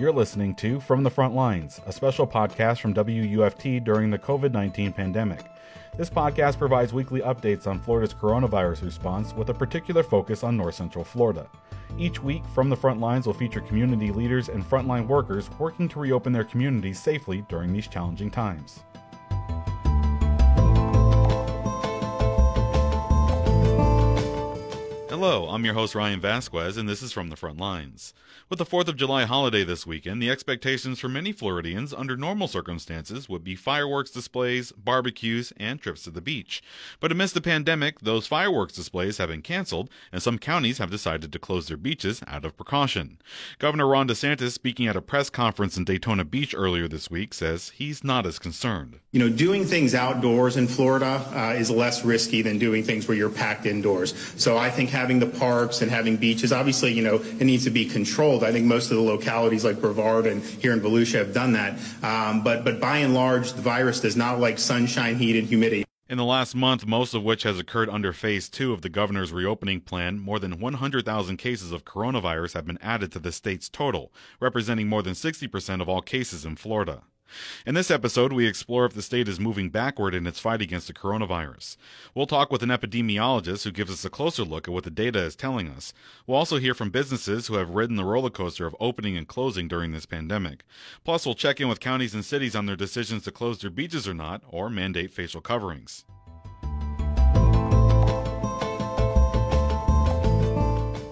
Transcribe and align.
You're 0.00 0.12
listening 0.12 0.54
to 0.54 0.80
From 0.80 1.02
the 1.02 1.10
Front 1.10 1.34
Lines, 1.34 1.78
a 1.84 1.92
special 1.92 2.26
podcast 2.26 2.80
from 2.80 2.94
WUFT 2.94 3.84
during 3.84 4.08
the 4.08 4.18
COVID 4.18 4.50
19 4.50 4.94
pandemic. 4.94 5.44
This 5.94 6.08
podcast 6.08 6.56
provides 6.56 6.94
weekly 6.94 7.20
updates 7.20 7.66
on 7.66 7.80
Florida's 7.80 8.14
coronavirus 8.14 8.84
response 8.84 9.34
with 9.34 9.50
a 9.50 9.54
particular 9.54 10.02
focus 10.02 10.42
on 10.42 10.56
North 10.56 10.76
Central 10.76 11.04
Florida. 11.04 11.46
Each 11.98 12.22
week, 12.22 12.42
From 12.54 12.70
the 12.70 12.76
Front 12.76 12.98
Lines 12.98 13.26
will 13.26 13.34
feature 13.34 13.60
community 13.60 14.10
leaders 14.10 14.48
and 14.48 14.64
frontline 14.64 15.06
workers 15.06 15.50
working 15.58 15.86
to 15.90 16.00
reopen 16.00 16.32
their 16.32 16.44
communities 16.44 16.98
safely 16.98 17.44
during 17.50 17.70
these 17.70 17.86
challenging 17.86 18.30
times. 18.30 18.84
Hello, 25.22 25.50
I'm 25.50 25.66
your 25.66 25.74
host 25.74 25.94
Ryan 25.94 26.18
Vasquez, 26.18 26.78
and 26.78 26.88
this 26.88 27.02
is 27.02 27.12
From 27.12 27.28
the 27.28 27.36
Front 27.36 27.60
Lines. 27.60 28.14
With 28.48 28.58
the 28.58 28.64
4th 28.64 28.88
of 28.88 28.96
July 28.96 29.26
holiday 29.26 29.64
this 29.64 29.86
weekend, 29.86 30.22
the 30.22 30.30
expectations 30.30 30.98
for 30.98 31.10
many 31.10 31.30
Floridians 31.30 31.92
under 31.92 32.16
normal 32.16 32.48
circumstances 32.48 33.28
would 33.28 33.44
be 33.44 33.54
fireworks 33.54 34.10
displays, 34.10 34.72
barbecues, 34.72 35.52
and 35.58 35.78
trips 35.78 36.04
to 36.04 36.10
the 36.10 36.22
beach. 36.22 36.62
But 37.00 37.12
amidst 37.12 37.34
the 37.34 37.42
pandemic, 37.42 38.00
those 38.00 38.26
fireworks 38.26 38.72
displays 38.72 39.18
have 39.18 39.28
been 39.28 39.42
canceled, 39.42 39.90
and 40.10 40.22
some 40.22 40.38
counties 40.38 40.78
have 40.78 40.90
decided 40.90 41.32
to 41.32 41.38
close 41.38 41.68
their 41.68 41.76
beaches 41.76 42.22
out 42.26 42.46
of 42.46 42.56
precaution. 42.56 43.18
Governor 43.58 43.88
Ron 43.88 44.08
DeSantis, 44.08 44.52
speaking 44.52 44.86
at 44.86 44.96
a 44.96 45.02
press 45.02 45.28
conference 45.28 45.76
in 45.76 45.84
Daytona 45.84 46.24
Beach 46.24 46.54
earlier 46.56 46.88
this 46.88 47.10
week, 47.10 47.34
says 47.34 47.72
he's 47.76 48.02
not 48.02 48.24
as 48.26 48.38
concerned. 48.38 48.98
You 49.12 49.20
know, 49.20 49.28
doing 49.28 49.66
things 49.66 49.94
outdoors 49.94 50.56
in 50.56 50.66
Florida 50.66 51.24
uh, 51.34 51.58
is 51.58 51.70
less 51.70 52.04
risky 52.04 52.40
than 52.40 52.58
doing 52.58 52.82
things 52.82 53.06
where 53.06 53.16
you're 53.16 53.28
packed 53.28 53.66
indoors. 53.66 54.14
So 54.36 54.56
I 54.56 54.70
think 54.70 54.88
having 54.90 55.09
the 55.18 55.26
parks 55.26 55.82
and 55.82 55.90
having 55.90 56.16
beaches, 56.16 56.52
obviously, 56.52 56.92
you 56.92 57.02
know, 57.02 57.16
it 57.16 57.44
needs 57.44 57.64
to 57.64 57.70
be 57.70 57.84
controlled. 57.84 58.44
I 58.44 58.52
think 58.52 58.66
most 58.66 58.90
of 58.90 58.96
the 58.96 59.02
localities 59.02 59.64
like 59.64 59.80
Brevard 59.80 60.26
and 60.26 60.42
here 60.42 60.72
in 60.72 60.80
Volusia 60.80 61.18
have 61.18 61.34
done 61.34 61.52
that. 61.54 61.78
Um, 62.02 62.42
but, 62.42 62.64
but 62.64 62.80
by 62.80 62.98
and 62.98 63.14
large, 63.14 63.52
the 63.52 63.62
virus 63.62 64.00
does 64.00 64.16
not 64.16 64.38
like 64.38 64.58
sunshine, 64.58 65.16
heat, 65.16 65.36
and 65.36 65.48
humidity. 65.48 65.84
In 66.10 66.18
the 66.18 66.24
last 66.24 66.56
month, 66.56 66.86
most 66.86 67.14
of 67.14 67.22
which 67.22 67.44
has 67.44 67.60
occurred 67.60 67.88
under 67.88 68.12
phase 68.12 68.48
two 68.48 68.72
of 68.72 68.82
the 68.82 68.88
governor's 68.88 69.32
reopening 69.32 69.80
plan, 69.80 70.18
more 70.18 70.40
than 70.40 70.58
100,000 70.58 71.36
cases 71.36 71.70
of 71.70 71.84
coronavirus 71.84 72.54
have 72.54 72.66
been 72.66 72.78
added 72.82 73.12
to 73.12 73.20
the 73.20 73.30
state's 73.30 73.68
total, 73.68 74.12
representing 74.40 74.88
more 74.88 75.02
than 75.02 75.14
60% 75.14 75.80
of 75.80 75.88
all 75.88 76.02
cases 76.02 76.44
in 76.44 76.56
Florida. 76.56 77.02
In 77.66 77.74
this 77.74 77.90
episode, 77.90 78.32
we 78.32 78.46
explore 78.46 78.84
if 78.84 78.94
the 78.94 79.02
state 79.02 79.28
is 79.28 79.40
moving 79.40 79.70
backward 79.70 80.14
in 80.14 80.26
its 80.26 80.38
fight 80.38 80.62
against 80.62 80.86
the 80.86 80.92
coronavirus. 80.92 81.76
We'll 82.14 82.26
talk 82.26 82.50
with 82.50 82.62
an 82.62 82.70
epidemiologist 82.70 83.64
who 83.64 83.70
gives 83.70 83.90
us 83.90 84.04
a 84.04 84.10
closer 84.10 84.44
look 84.44 84.68
at 84.68 84.74
what 84.74 84.84
the 84.84 84.90
data 84.90 85.20
is 85.20 85.36
telling 85.36 85.68
us. 85.68 85.92
We'll 86.26 86.38
also 86.38 86.58
hear 86.58 86.74
from 86.74 86.90
businesses 86.90 87.46
who 87.46 87.54
have 87.54 87.70
ridden 87.70 87.96
the 87.96 88.04
roller 88.04 88.30
coaster 88.30 88.66
of 88.66 88.76
opening 88.80 89.16
and 89.16 89.28
closing 89.28 89.68
during 89.68 89.92
this 89.92 90.06
pandemic. 90.06 90.64
Plus, 91.04 91.24
we'll 91.24 91.34
check 91.34 91.60
in 91.60 91.68
with 91.68 91.80
counties 91.80 92.14
and 92.14 92.24
cities 92.24 92.56
on 92.56 92.66
their 92.66 92.76
decisions 92.76 93.24
to 93.24 93.30
close 93.30 93.60
their 93.60 93.70
beaches 93.70 94.08
or 94.08 94.14
not, 94.14 94.42
or 94.48 94.70
mandate 94.70 95.12
facial 95.12 95.40
coverings. 95.40 96.04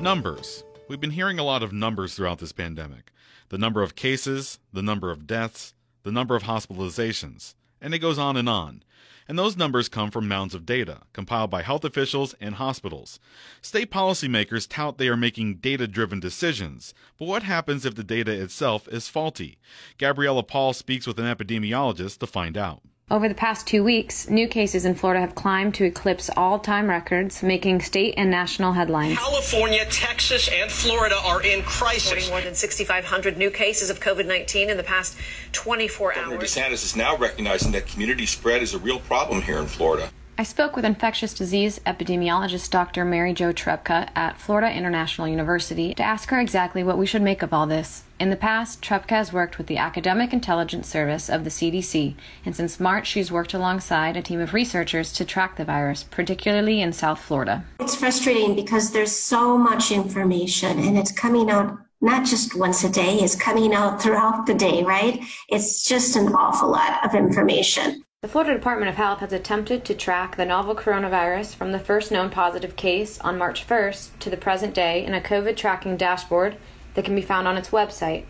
Numbers. 0.00 0.64
We've 0.88 1.00
been 1.00 1.10
hearing 1.10 1.38
a 1.38 1.44
lot 1.44 1.62
of 1.62 1.72
numbers 1.72 2.14
throughout 2.14 2.38
this 2.38 2.52
pandemic 2.52 3.12
the 3.50 3.58
number 3.58 3.82
of 3.82 3.94
cases, 3.94 4.58
the 4.72 4.82
number 4.82 5.10
of 5.10 5.26
deaths, 5.26 5.72
the 6.02 6.12
number 6.12 6.36
of 6.36 6.44
hospitalizations, 6.44 7.54
and 7.80 7.94
it 7.94 7.98
goes 7.98 8.18
on 8.18 8.36
and 8.36 8.48
on. 8.48 8.82
And 9.28 9.38
those 9.38 9.58
numbers 9.58 9.90
come 9.90 10.10
from 10.10 10.26
mounds 10.26 10.54
of 10.54 10.64
data 10.64 11.02
compiled 11.12 11.50
by 11.50 11.62
health 11.62 11.84
officials 11.84 12.34
and 12.40 12.54
hospitals. 12.54 13.20
State 13.60 13.90
policymakers 13.90 14.66
tout 14.66 14.96
they 14.96 15.08
are 15.08 15.18
making 15.18 15.56
data 15.56 15.86
driven 15.86 16.18
decisions, 16.18 16.94
but 17.18 17.28
what 17.28 17.42
happens 17.42 17.84
if 17.84 17.94
the 17.94 18.04
data 18.04 18.32
itself 18.32 18.88
is 18.88 19.08
faulty? 19.08 19.58
Gabriella 19.98 20.42
Paul 20.42 20.72
speaks 20.72 21.06
with 21.06 21.18
an 21.18 21.26
epidemiologist 21.26 22.18
to 22.18 22.26
find 22.26 22.56
out. 22.56 22.80
Over 23.10 23.26
the 23.26 23.34
past 23.34 23.66
two 23.66 23.82
weeks, 23.82 24.28
new 24.28 24.46
cases 24.46 24.84
in 24.84 24.94
Florida 24.94 25.22
have 25.22 25.34
climbed 25.34 25.74
to 25.76 25.84
eclipse 25.84 26.28
all 26.36 26.58
time 26.58 26.90
records, 26.90 27.42
making 27.42 27.80
state 27.80 28.12
and 28.18 28.30
national 28.30 28.74
headlines. 28.74 29.16
California, 29.16 29.86
Texas, 29.86 30.50
and 30.52 30.70
Florida 30.70 31.16
are 31.24 31.40
in 31.40 31.62
crisis. 31.62 32.28
More 32.28 32.42
than 32.42 32.54
6,500 32.54 33.38
new 33.38 33.50
cases 33.50 33.88
of 33.88 33.98
COVID 34.00 34.26
19 34.26 34.68
in 34.68 34.76
the 34.76 34.82
past 34.82 35.16
24 35.52 36.12
Governor 36.12 36.34
hours. 36.34 36.54
DeSantis 36.54 36.84
is 36.84 36.96
now 36.96 37.16
recognizing 37.16 37.72
that 37.72 37.86
community 37.86 38.26
spread 38.26 38.60
is 38.60 38.74
a 38.74 38.78
real 38.78 39.00
problem 39.00 39.40
here 39.40 39.56
in 39.56 39.66
Florida. 39.66 40.10
I 40.36 40.42
spoke 40.42 40.76
with 40.76 40.84
infectious 40.84 41.32
disease 41.32 41.80
epidemiologist 41.86 42.68
Dr. 42.68 43.06
Mary 43.06 43.32
Jo 43.32 43.54
Trepka 43.54 44.10
at 44.14 44.38
Florida 44.38 44.70
International 44.70 45.26
University 45.26 45.94
to 45.94 46.02
ask 46.02 46.28
her 46.28 46.38
exactly 46.38 46.84
what 46.84 46.98
we 46.98 47.06
should 47.06 47.22
make 47.22 47.40
of 47.42 47.54
all 47.54 47.66
this. 47.66 48.04
In 48.20 48.30
the 48.30 48.36
past, 48.36 48.82
Trepka 48.82 49.10
has 49.10 49.32
worked 49.32 49.58
with 49.58 49.68
the 49.68 49.78
Epidemic 49.78 50.32
Intelligence 50.32 50.88
Service 50.88 51.28
of 51.28 51.44
the 51.44 51.50
CDC, 51.50 52.16
and 52.44 52.56
since 52.56 52.80
March, 52.80 53.06
she's 53.06 53.30
worked 53.30 53.54
alongside 53.54 54.16
a 54.16 54.22
team 54.22 54.40
of 54.40 54.52
researchers 54.52 55.12
to 55.12 55.24
track 55.24 55.54
the 55.54 55.64
virus, 55.64 56.02
particularly 56.02 56.80
in 56.80 56.92
South 56.92 57.20
Florida. 57.20 57.64
It's 57.78 57.94
frustrating 57.94 58.56
because 58.56 58.90
there's 58.90 59.12
so 59.12 59.56
much 59.56 59.92
information 59.92 60.80
and 60.80 60.98
it's 60.98 61.12
coming 61.12 61.48
out 61.48 61.78
not 62.00 62.26
just 62.26 62.56
once 62.56 62.82
a 62.82 62.90
day, 62.90 63.18
it's 63.18 63.36
coming 63.36 63.72
out 63.72 64.02
throughout 64.02 64.46
the 64.46 64.54
day, 64.54 64.82
right? 64.82 65.20
It's 65.48 65.84
just 65.88 66.16
an 66.16 66.32
awful 66.32 66.70
lot 66.70 67.04
of 67.04 67.14
information. 67.14 68.02
The 68.22 68.28
Florida 68.28 68.54
Department 68.54 68.88
of 68.88 68.96
Health 68.96 69.20
has 69.20 69.32
attempted 69.32 69.84
to 69.84 69.94
track 69.94 70.34
the 70.34 70.44
novel 70.44 70.74
coronavirus 70.74 71.54
from 71.54 71.70
the 71.70 71.78
first 71.78 72.10
known 72.10 72.30
positive 72.30 72.74
case 72.74 73.20
on 73.20 73.38
March 73.38 73.64
1st 73.64 74.18
to 74.18 74.28
the 74.28 74.36
present 74.36 74.74
day 74.74 75.04
in 75.04 75.14
a 75.14 75.20
COVID 75.20 75.56
tracking 75.56 75.96
dashboard 75.96 76.56
that 76.98 77.04
can 77.04 77.14
be 77.14 77.22
found 77.22 77.46
on 77.46 77.56
its 77.56 77.70
website. 77.70 78.24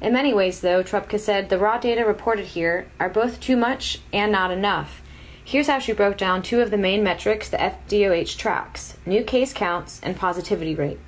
In 0.00 0.12
many 0.12 0.32
ways, 0.32 0.60
though, 0.60 0.84
Trepka 0.84 1.18
said 1.18 1.48
the 1.48 1.58
raw 1.58 1.76
data 1.76 2.04
reported 2.06 2.44
here 2.46 2.88
are 3.00 3.08
both 3.08 3.40
too 3.40 3.56
much 3.56 3.98
and 4.12 4.30
not 4.30 4.52
enough. 4.52 5.02
Here's 5.44 5.66
how 5.66 5.80
she 5.80 5.92
broke 5.92 6.16
down 6.16 6.40
two 6.40 6.60
of 6.60 6.70
the 6.70 6.78
main 6.78 7.02
metrics 7.02 7.48
the 7.48 7.56
FDOH 7.56 8.36
tracks 8.38 8.96
new 9.06 9.24
case 9.24 9.52
counts 9.52 9.98
and 10.04 10.16
positivity 10.16 10.76
rate. 10.76 11.00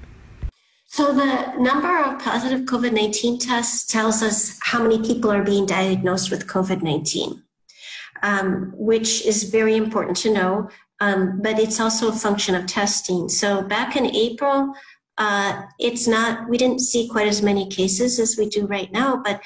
So 0.86 1.12
the 1.12 1.54
number 1.60 2.02
of 2.02 2.18
positive 2.18 2.62
COVID 2.62 2.92
19 2.92 3.38
tests 3.38 3.86
tells 3.86 4.20
us 4.20 4.58
how 4.60 4.82
many 4.82 5.00
people 5.00 5.30
are 5.30 5.44
being 5.44 5.66
diagnosed 5.66 6.32
with 6.32 6.48
COVID 6.48 6.82
19 6.82 7.44
um, 8.24 8.72
which 8.76 9.24
is 9.24 9.44
very 9.44 9.76
important 9.76 10.16
to 10.18 10.32
know. 10.32 10.68
Um, 11.00 11.40
but 11.40 11.60
it's 11.60 11.78
also 11.78 12.08
a 12.08 12.12
function 12.12 12.56
of 12.56 12.66
testing. 12.66 13.28
So 13.28 13.62
back 13.62 13.94
in 13.94 14.06
April, 14.06 14.74
uh, 15.18 15.62
it's 15.78 16.06
not, 16.06 16.48
we 16.48 16.56
didn't 16.56 16.80
see 16.80 17.08
quite 17.08 17.26
as 17.26 17.42
many 17.42 17.68
cases 17.68 18.18
as 18.18 18.36
we 18.38 18.48
do 18.48 18.66
right 18.66 18.90
now, 18.92 19.20
but 19.22 19.42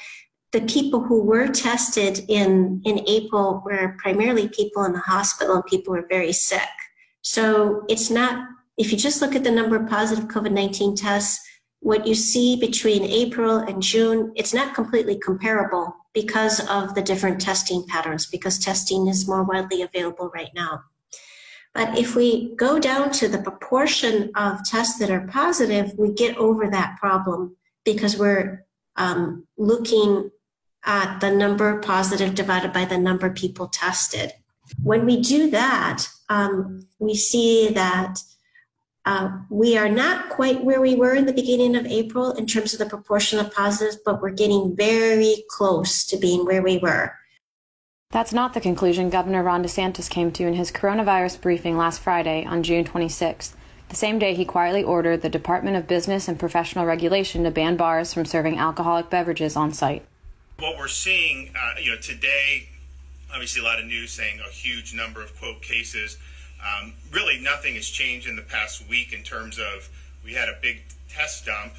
the 0.52 0.60
people 0.62 1.00
who 1.00 1.22
were 1.24 1.48
tested 1.48 2.24
in, 2.28 2.82
in 2.84 3.02
April 3.08 3.62
were 3.64 3.96
primarily 3.98 4.48
people 4.48 4.84
in 4.84 4.92
the 4.92 4.98
hospital 5.00 5.56
and 5.56 5.64
people 5.64 5.94
were 5.94 6.06
very 6.10 6.32
sick. 6.32 6.68
So 7.22 7.84
it's 7.88 8.10
not, 8.10 8.46
if 8.76 8.92
you 8.92 8.98
just 8.98 9.22
look 9.22 9.34
at 9.34 9.44
the 9.44 9.50
number 9.50 9.76
of 9.76 9.88
positive 9.88 10.26
COVID 10.26 10.52
19 10.52 10.94
tests, 10.94 11.40
what 11.80 12.06
you 12.06 12.14
see 12.14 12.56
between 12.56 13.02
April 13.04 13.56
and 13.58 13.82
June, 13.82 14.32
it's 14.36 14.54
not 14.54 14.74
completely 14.74 15.18
comparable 15.18 15.96
because 16.12 16.60
of 16.68 16.94
the 16.94 17.02
different 17.02 17.40
testing 17.40 17.84
patterns, 17.88 18.26
because 18.26 18.58
testing 18.58 19.08
is 19.08 19.26
more 19.26 19.42
widely 19.42 19.82
available 19.82 20.30
right 20.34 20.50
now. 20.54 20.82
But 21.74 21.98
if 21.98 22.14
we 22.14 22.54
go 22.56 22.78
down 22.78 23.12
to 23.12 23.28
the 23.28 23.38
proportion 23.38 24.30
of 24.34 24.64
tests 24.64 24.98
that 24.98 25.10
are 25.10 25.26
positive, 25.26 25.94
we 25.96 26.12
get 26.12 26.36
over 26.36 26.68
that 26.68 26.98
problem 26.98 27.56
because 27.84 28.18
we're 28.18 28.66
um, 28.96 29.46
looking 29.56 30.30
at 30.84 31.20
the 31.20 31.30
number 31.30 31.78
positive 31.80 32.34
divided 32.34 32.72
by 32.72 32.84
the 32.84 32.98
number 32.98 33.26
of 33.26 33.34
people 33.34 33.68
tested. 33.68 34.32
When 34.82 35.06
we 35.06 35.20
do 35.20 35.50
that, 35.50 36.06
um, 36.28 36.86
we 36.98 37.14
see 37.14 37.68
that 37.70 38.18
uh, 39.04 39.30
we 39.50 39.76
are 39.76 39.88
not 39.88 40.28
quite 40.28 40.62
where 40.64 40.80
we 40.80 40.94
were 40.94 41.14
in 41.14 41.26
the 41.26 41.32
beginning 41.32 41.74
of 41.74 41.86
April 41.86 42.32
in 42.32 42.46
terms 42.46 42.72
of 42.72 42.78
the 42.78 42.86
proportion 42.86 43.38
of 43.38 43.52
positives, 43.52 43.98
but 44.04 44.20
we're 44.22 44.30
getting 44.30 44.76
very 44.76 45.44
close 45.48 46.04
to 46.06 46.16
being 46.16 46.44
where 46.44 46.62
we 46.62 46.78
were. 46.78 47.12
That's 48.12 48.34
not 48.34 48.52
the 48.52 48.60
conclusion 48.60 49.08
Governor 49.08 49.42
Ron 49.42 49.64
DeSantis 49.64 50.10
came 50.10 50.30
to 50.32 50.46
in 50.46 50.52
his 50.52 50.70
coronavirus 50.70 51.40
briefing 51.40 51.78
last 51.78 51.98
Friday 51.98 52.44
on 52.44 52.62
June 52.62 52.84
26th, 52.84 53.54
the 53.88 53.96
same 53.96 54.18
day 54.18 54.34
he 54.34 54.44
quietly 54.44 54.84
ordered 54.84 55.22
the 55.22 55.30
Department 55.30 55.78
of 55.78 55.88
Business 55.88 56.28
and 56.28 56.38
Professional 56.38 56.84
Regulation 56.84 57.42
to 57.44 57.50
ban 57.50 57.78
bars 57.78 58.12
from 58.12 58.26
serving 58.26 58.58
alcoholic 58.58 59.08
beverages 59.08 59.56
on 59.56 59.72
site. 59.72 60.04
What 60.58 60.76
we're 60.76 60.88
seeing, 60.88 61.54
uh, 61.58 61.80
you 61.80 61.92
know, 61.92 61.96
today, 61.96 62.68
obviously 63.32 63.62
a 63.62 63.64
lot 63.64 63.80
of 63.80 63.86
news 63.86 64.12
saying 64.12 64.40
a 64.46 64.50
huge 64.50 64.92
number 64.92 65.22
of 65.22 65.34
quote 65.40 65.62
cases. 65.62 66.18
Um, 66.60 66.92
really, 67.12 67.40
nothing 67.40 67.76
has 67.76 67.88
changed 67.88 68.28
in 68.28 68.36
the 68.36 68.42
past 68.42 68.86
week 68.90 69.14
in 69.14 69.22
terms 69.22 69.58
of 69.58 69.88
we 70.22 70.34
had 70.34 70.50
a 70.50 70.58
big 70.60 70.82
test 71.08 71.46
dump. 71.46 71.72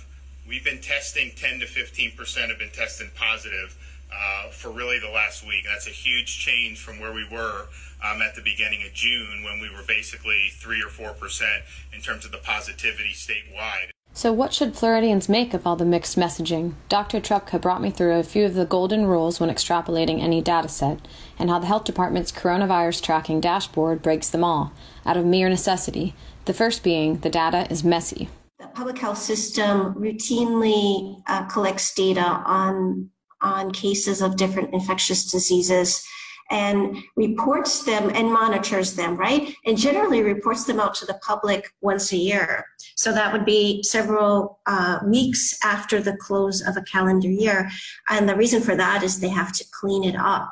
We've 0.48 0.64
been 0.64 0.82
testing 0.82 1.32
10 1.36 1.60
to 1.60 1.68
15 1.68 2.14
percent 2.18 2.50
have 2.50 2.58
been 2.58 2.72
testing 2.72 3.12
positive 3.16 3.78
uh, 4.14 4.50
for 4.50 4.70
really 4.70 5.00
the 5.00 5.10
last 5.10 5.46
week. 5.46 5.66
That's 5.66 5.88
a 5.88 5.92
huge 5.92 6.40
change 6.40 6.80
from 6.80 7.00
where 7.00 7.14
we 7.14 7.28
were 7.28 7.68
um, 8.04 8.22
at 8.22 8.36
the 8.36 8.42
beginning 8.42 8.84
of 8.84 8.94
June 8.94 9.44
when 9.44 9.60
we 9.60 9.70
were 9.70 9.84
basically 9.88 10.50
three 10.52 10.82
or 10.82 10.90
four 10.90 11.14
percent 11.14 11.64
in 11.94 12.02
terms 12.02 12.26
of 12.26 12.32
the 12.32 12.38
positivity 12.38 13.14
statewide. 13.14 13.90
So, 14.16 14.32
what 14.32 14.54
should 14.54 14.76
Floridians 14.76 15.28
make 15.28 15.56
of 15.56 15.66
all 15.66 15.76
the 15.76 15.86
mixed 15.86 16.20
messaging? 16.20 16.74
Dr. 16.88 17.20
Trepka 17.20 17.60
brought 17.60 17.82
me 17.82 17.90
through 17.90 18.14
a 18.14 18.24
few 18.24 18.46
of 18.46 18.54
the 18.54 18.66
golden 18.66 19.08
rules 19.08 19.40
when 19.40 19.50
extrapolating 19.50 20.22
any 20.22 20.40
data 20.40 20.70
set, 20.70 21.00
and 21.40 21.50
how 21.50 21.58
the 21.58 21.66
health 21.66 21.86
department's 21.86 22.32
coronavirus 22.32 23.02
tracking 23.02 23.42
dashboard 23.42 24.04
breaks 24.04 24.30
them 24.30 24.44
all, 24.44 24.72
out 25.04 25.18
of 25.18 25.26
mere 25.26 25.50
necessity. 25.50 26.14
The 26.46 26.54
first 26.54 26.84
being 26.84 27.18
the 27.18 27.30
data 27.32 27.66
is 27.72 27.84
messy. 27.84 28.30
The 28.60 28.68
public 28.68 29.00
health 29.00 29.18
system 29.18 29.96
routinely 29.96 31.24
uh, 31.26 31.46
collects 31.46 31.92
data 31.96 32.22
on, 32.22 33.10
on 33.44 33.72
cases 33.72 34.22
of 34.22 34.38
different 34.38 34.74
infectious 34.74 35.30
diseases 35.30 36.04
and 36.50 36.98
reports 37.16 37.84
them 37.84 38.12
and 38.14 38.32
monitors 38.32 38.94
them, 38.94 39.16
right? 39.18 39.56
And 39.66 39.78
generally 39.78 40.22
reports 40.22 40.66
them 40.66 40.80
out 40.80 40.94
to 40.96 41.06
the 41.06 41.20
public 41.26 41.74
once 41.82 42.12
a 42.12 42.18
year. 42.18 42.66
So 42.96 43.12
that 43.14 43.32
would 43.32 43.46
be 43.46 43.82
several 43.84 44.60
uh, 44.66 45.00
weeks 45.06 45.58
after 45.64 46.02
the 46.02 46.18
close 46.18 46.62
of 46.62 46.78
a 46.78 46.82
calendar 46.82 47.30
year. 47.30 47.70
And 48.10 48.28
the 48.28 48.36
reason 48.36 48.62
for 48.62 48.76
that 48.76 49.04
is 49.04 49.20
they 49.20 49.30
have 49.30 49.54
to 49.54 49.66
clean 49.72 50.04
it 50.04 50.16
up. 50.16 50.52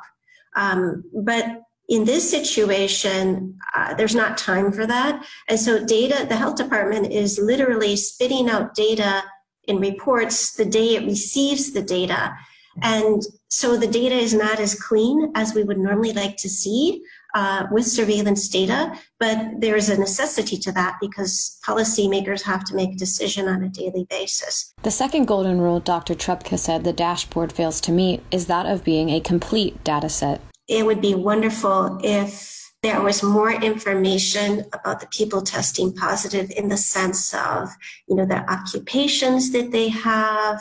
Um, 0.56 1.04
but 1.14 1.62
in 1.88 2.04
this 2.04 2.28
situation, 2.30 3.58
uh, 3.74 3.94
there's 3.94 4.14
not 4.14 4.38
time 4.38 4.72
for 4.72 4.86
that. 4.86 5.24
And 5.48 5.58
so 5.58 5.84
data, 5.84 6.26
the 6.26 6.36
health 6.36 6.56
department 6.56 7.12
is 7.12 7.38
literally 7.38 7.96
spitting 7.96 8.48
out 8.48 8.74
data 8.74 9.22
in 9.68 9.78
reports 9.78 10.54
the 10.54 10.64
day 10.64 10.96
it 10.96 11.04
receives 11.04 11.72
the 11.72 11.82
data. 11.82 12.34
And 12.80 13.22
so 13.48 13.76
the 13.76 13.86
data 13.86 14.14
is 14.14 14.32
not 14.32 14.58
as 14.58 14.74
clean 14.74 15.30
as 15.34 15.54
we 15.54 15.62
would 15.62 15.78
normally 15.78 16.12
like 16.12 16.36
to 16.38 16.48
see 16.48 17.02
uh, 17.34 17.66
with 17.70 17.86
surveillance 17.86 18.48
data, 18.48 18.92
but 19.18 19.38
there 19.58 19.76
is 19.76 19.88
a 19.88 19.98
necessity 19.98 20.56
to 20.58 20.72
that 20.72 20.96
because 21.00 21.58
policymakers 21.66 22.42
have 22.42 22.64
to 22.64 22.74
make 22.74 22.92
a 22.92 22.96
decision 22.96 23.48
on 23.48 23.62
a 23.62 23.68
daily 23.68 24.06
basis. 24.10 24.72
The 24.82 24.90
second 24.90 25.26
golden 25.26 25.60
rule 25.60 25.80
Dr. 25.80 26.14
Trepka 26.14 26.58
said 26.58 26.84
the 26.84 26.92
dashboard 26.92 27.52
fails 27.52 27.80
to 27.82 27.92
meet 27.92 28.22
is 28.30 28.46
that 28.46 28.66
of 28.66 28.84
being 28.84 29.10
a 29.10 29.20
complete 29.20 29.82
data 29.84 30.08
set. 30.08 30.40
It 30.68 30.86
would 30.86 31.00
be 31.00 31.14
wonderful 31.14 31.98
if 32.02 32.62
there 32.82 33.00
was 33.00 33.22
more 33.22 33.52
information 33.52 34.64
about 34.72 34.98
the 35.00 35.06
people 35.06 35.40
testing 35.40 35.94
positive 35.94 36.50
in 36.56 36.68
the 36.68 36.76
sense 36.76 37.32
of, 37.32 37.68
you 38.08 38.16
know, 38.16 38.26
their 38.26 38.48
occupations 38.50 39.52
that 39.52 39.70
they 39.70 39.88
have, 39.88 40.60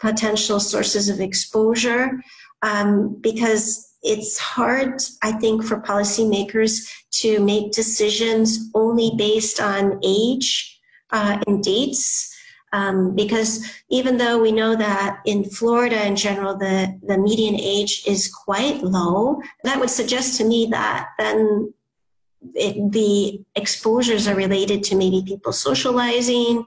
potential 0.00 0.60
sources 0.60 1.08
of 1.08 1.20
exposure 1.20 2.20
um, 2.62 3.16
because 3.20 3.94
it's 4.02 4.38
hard, 4.38 5.00
I 5.22 5.32
think, 5.32 5.64
for 5.64 5.80
policymakers 5.80 6.88
to 7.22 7.40
make 7.40 7.72
decisions 7.72 8.70
only 8.74 9.12
based 9.16 9.60
on 9.60 10.00
age 10.04 10.80
uh, 11.10 11.38
and 11.46 11.62
dates. 11.62 12.32
Um, 12.72 13.14
because 13.14 13.64
even 13.90 14.18
though 14.18 14.38
we 14.38 14.52
know 14.52 14.76
that 14.76 15.20
in 15.24 15.44
Florida 15.44 16.06
in 16.06 16.14
general, 16.14 16.56
the, 16.56 16.98
the 17.02 17.16
median 17.16 17.54
age 17.54 18.02
is 18.06 18.32
quite 18.32 18.82
low, 18.82 19.40
that 19.64 19.80
would 19.80 19.90
suggest 19.90 20.36
to 20.38 20.44
me 20.44 20.66
that 20.72 21.08
then 21.18 21.72
it, 22.54 22.92
the 22.92 23.40
exposures 23.54 24.28
are 24.28 24.34
related 24.34 24.82
to 24.84 24.96
maybe 24.96 25.22
people 25.24 25.52
socializing, 25.52 26.64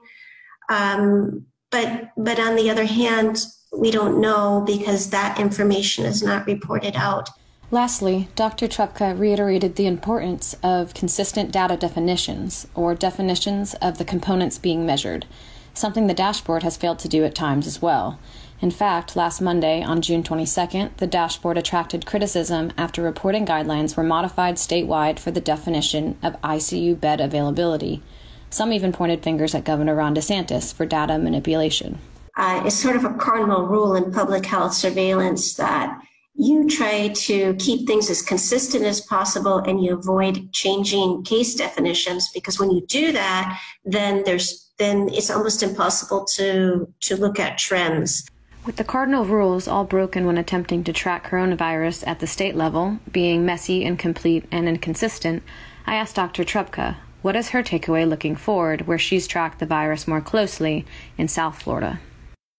um, 0.68 1.46
but, 1.70 2.10
but 2.16 2.38
on 2.38 2.56
the 2.56 2.70
other 2.70 2.84
hand, 2.84 3.44
we 3.76 3.90
don't 3.90 4.20
know 4.20 4.62
because 4.66 5.10
that 5.10 5.38
information 5.38 6.04
is 6.04 6.22
not 6.22 6.46
reported 6.46 6.96
out. 6.96 7.28
Lastly, 7.72 8.28
Dr. 8.34 8.66
Trepka 8.66 9.16
reiterated 9.16 9.76
the 9.76 9.86
importance 9.86 10.56
of 10.62 10.92
consistent 10.92 11.52
data 11.52 11.76
definitions, 11.76 12.66
or 12.74 12.96
definitions 12.96 13.74
of 13.74 13.98
the 13.98 14.04
components 14.04 14.58
being 14.58 14.84
measured, 14.84 15.24
something 15.72 16.08
the 16.08 16.14
dashboard 16.14 16.64
has 16.64 16.76
failed 16.76 16.98
to 16.98 17.08
do 17.08 17.24
at 17.24 17.34
times 17.34 17.68
as 17.68 17.80
well. 17.80 18.18
In 18.60 18.72
fact, 18.72 19.14
last 19.14 19.40
Monday, 19.40 19.82
on 19.82 20.02
June 20.02 20.24
22nd, 20.24 20.96
the 20.96 21.06
dashboard 21.06 21.56
attracted 21.56 22.04
criticism 22.04 22.72
after 22.76 23.02
reporting 23.02 23.46
guidelines 23.46 23.96
were 23.96 24.02
modified 24.02 24.56
statewide 24.56 25.20
for 25.20 25.30
the 25.30 25.40
definition 25.40 26.18
of 26.24 26.40
ICU 26.42 27.00
bed 27.00 27.20
availability. 27.20 28.02
Some 28.50 28.72
even 28.72 28.92
pointed 28.92 29.22
fingers 29.22 29.54
at 29.54 29.64
Governor 29.64 29.94
Ron 29.94 30.14
DeSantis 30.14 30.74
for 30.74 30.84
data 30.84 31.18
manipulation. 31.18 31.98
Uh, 32.36 32.62
it's 32.64 32.76
sort 32.76 32.96
of 32.96 33.04
a 33.04 33.14
cardinal 33.14 33.66
rule 33.66 33.94
in 33.94 34.12
public 34.12 34.46
health 34.46 34.74
surveillance 34.74 35.54
that 35.54 36.00
you 36.34 36.68
try 36.68 37.08
to 37.08 37.54
keep 37.56 37.86
things 37.86 38.08
as 38.08 38.22
consistent 38.22 38.84
as 38.84 39.02
possible 39.02 39.58
and 39.58 39.84
you 39.84 39.96
avoid 39.96 40.50
changing 40.52 41.22
case 41.22 41.54
definitions 41.54 42.30
because 42.32 42.58
when 42.58 42.70
you 42.70 42.84
do 42.86 43.12
that 43.12 43.60
then 43.84 44.22
there's 44.24 44.70
then 44.78 45.10
it's 45.10 45.30
almost 45.30 45.62
impossible 45.62 46.24
to 46.24 46.90
to 47.00 47.16
look 47.16 47.38
at 47.38 47.58
trends 47.58 48.26
with 48.64 48.76
the 48.76 48.84
cardinal 48.84 49.24
rules 49.24 49.68
all 49.68 49.84
broken 49.84 50.24
when 50.24 50.38
attempting 50.38 50.82
to 50.82 50.92
track 50.92 51.28
coronavirus 51.28 52.06
at 52.06 52.20
the 52.20 52.26
state 52.26 52.54
level 52.54 52.98
being 53.12 53.44
messy 53.44 53.84
incomplete 53.84 54.44
and 54.50 54.66
inconsistent 54.66 55.42
i 55.86 55.94
asked 55.94 56.16
dr 56.16 56.42
Trepka 56.44 56.96
what 57.22 57.36
is 57.36 57.50
her 57.50 57.62
takeaway 57.62 58.08
looking 58.08 58.36
forward, 58.36 58.86
where 58.86 58.98
she's 58.98 59.26
tracked 59.26 59.58
the 59.58 59.66
virus 59.66 60.08
more 60.08 60.20
closely 60.20 60.86
in 61.18 61.28
South 61.28 61.62
Florida? 61.62 62.00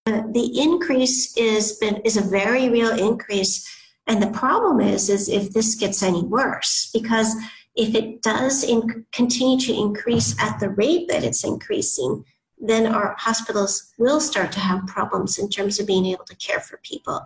Uh, 0.06 0.22
the 0.32 0.60
increase 0.60 1.36
is 1.36 1.78
been 1.78 1.96
is 2.04 2.16
a 2.16 2.22
very 2.22 2.68
real 2.68 2.90
increase, 2.90 3.68
and 4.06 4.22
the 4.22 4.30
problem 4.30 4.80
is 4.80 5.08
is 5.08 5.28
if 5.28 5.52
this 5.52 5.74
gets 5.74 6.02
any 6.02 6.22
worse 6.22 6.90
because 6.92 7.36
if 7.74 7.94
it 7.94 8.22
does 8.22 8.64
in, 8.64 9.06
continue 9.12 9.58
to 9.60 9.72
increase 9.72 10.36
at 10.40 10.60
the 10.60 10.68
rate 10.70 11.08
that 11.08 11.24
it's 11.24 11.44
increasing, 11.44 12.24
then 12.58 12.86
our 12.86 13.14
hospitals 13.18 13.92
will 13.98 14.20
start 14.20 14.52
to 14.52 14.60
have 14.60 14.86
problems 14.86 15.38
in 15.38 15.48
terms 15.48 15.80
of 15.80 15.86
being 15.86 16.06
able 16.06 16.24
to 16.24 16.36
care 16.36 16.60
for 16.60 16.78
people. 16.82 17.20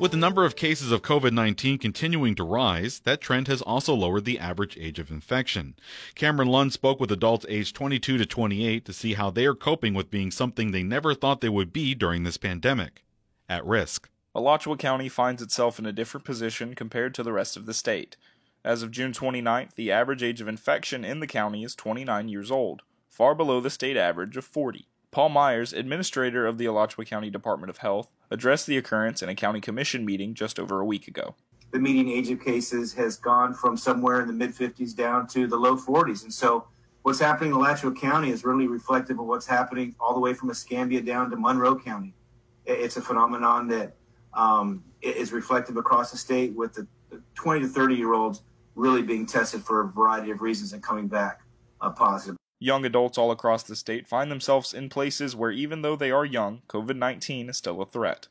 With 0.00 0.12
the 0.12 0.16
number 0.16 0.46
of 0.46 0.56
cases 0.56 0.92
of 0.92 1.02
COVID 1.02 1.32
19 1.32 1.76
continuing 1.76 2.34
to 2.36 2.42
rise, 2.42 3.00
that 3.00 3.20
trend 3.20 3.48
has 3.48 3.60
also 3.60 3.92
lowered 3.92 4.24
the 4.24 4.38
average 4.38 4.78
age 4.78 4.98
of 4.98 5.10
infection. 5.10 5.74
Cameron 6.14 6.48
Lund 6.48 6.72
spoke 6.72 6.98
with 6.98 7.12
adults 7.12 7.44
aged 7.50 7.76
22 7.76 8.16
to 8.16 8.24
28 8.24 8.86
to 8.86 8.94
see 8.94 9.12
how 9.12 9.28
they 9.28 9.44
are 9.44 9.54
coping 9.54 9.92
with 9.92 10.10
being 10.10 10.30
something 10.30 10.70
they 10.70 10.82
never 10.82 11.14
thought 11.14 11.42
they 11.42 11.50
would 11.50 11.70
be 11.70 11.94
during 11.94 12.22
this 12.22 12.38
pandemic 12.38 13.04
at 13.46 13.62
risk. 13.66 14.08
Alachua 14.34 14.78
County 14.78 15.10
finds 15.10 15.42
itself 15.42 15.78
in 15.78 15.84
a 15.84 15.92
different 15.92 16.24
position 16.24 16.74
compared 16.74 17.14
to 17.16 17.22
the 17.22 17.34
rest 17.34 17.58
of 17.58 17.66
the 17.66 17.74
state. 17.74 18.16
As 18.64 18.82
of 18.82 18.90
June 18.90 19.12
29th, 19.12 19.74
the 19.74 19.92
average 19.92 20.22
age 20.22 20.40
of 20.40 20.48
infection 20.48 21.04
in 21.04 21.20
the 21.20 21.26
county 21.26 21.62
is 21.62 21.74
29 21.74 22.30
years 22.30 22.50
old, 22.50 22.80
far 23.10 23.34
below 23.34 23.60
the 23.60 23.68
state 23.68 23.98
average 23.98 24.38
of 24.38 24.46
40. 24.46 24.88
Paul 25.10 25.28
Myers, 25.28 25.74
administrator 25.74 26.46
of 26.46 26.56
the 26.56 26.64
Alachua 26.64 27.04
County 27.04 27.28
Department 27.28 27.68
of 27.68 27.78
Health, 27.78 28.08
addressed 28.30 28.66
the 28.66 28.76
occurrence 28.76 29.22
in 29.22 29.28
a 29.28 29.34
county 29.34 29.60
commission 29.60 30.04
meeting 30.04 30.34
just 30.34 30.58
over 30.58 30.80
a 30.80 30.84
week 30.84 31.08
ago. 31.08 31.34
The 31.72 31.78
median 31.78 32.08
age 32.08 32.30
of 32.30 32.42
cases 32.42 32.92
has 32.94 33.16
gone 33.16 33.54
from 33.54 33.76
somewhere 33.76 34.20
in 34.20 34.26
the 34.26 34.32
mid 34.32 34.50
50s 34.50 34.94
down 34.94 35.26
to 35.28 35.46
the 35.46 35.56
low 35.56 35.76
40s. 35.76 36.24
And 36.24 36.32
so 36.32 36.66
what's 37.02 37.20
happening 37.20 37.50
in 37.50 37.56
Alachua 37.56 37.92
County 37.92 38.30
is 38.30 38.44
really 38.44 38.66
reflective 38.66 39.18
of 39.18 39.26
what's 39.26 39.46
happening 39.46 39.94
all 40.00 40.14
the 40.14 40.20
way 40.20 40.34
from 40.34 40.50
Escambia 40.50 41.00
down 41.00 41.30
to 41.30 41.36
Monroe 41.36 41.78
County. 41.78 42.14
It's 42.66 42.96
a 42.96 43.00
phenomenon 43.00 43.68
that 43.68 43.94
um, 44.34 44.82
is 45.02 45.32
reflective 45.32 45.76
across 45.76 46.10
the 46.10 46.18
state 46.18 46.54
with 46.54 46.74
the 46.74 46.86
20 47.34 47.60
to 47.60 47.68
30 47.68 47.94
year 47.94 48.14
olds 48.14 48.42
really 48.74 49.02
being 49.02 49.26
tested 49.26 49.62
for 49.62 49.82
a 49.82 49.88
variety 49.88 50.30
of 50.30 50.40
reasons 50.40 50.72
and 50.72 50.82
coming 50.82 51.06
back 51.06 51.40
uh, 51.80 51.90
positive. 51.90 52.39
Young 52.62 52.84
adults 52.84 53.16
all 53.16 53.30
across 53.30 53.62
the 53.62 53.74
state 53.74 54.06
find 54.06 54.30
themselves 54.30 54.74
in 54.74 54.90
places 54.90 55.34
where, 55.34 55.50
even 55.50 55.80
though 55.80 55.96
they 55.96 56.10
are 56.10 56.26
young, 56.26 56.60
COVID 56.68 56.94
19 56.94 57.48
is 57.48 57.56
still 57.56 57.80
a 57.80 57.86
threat. 57.86 58.28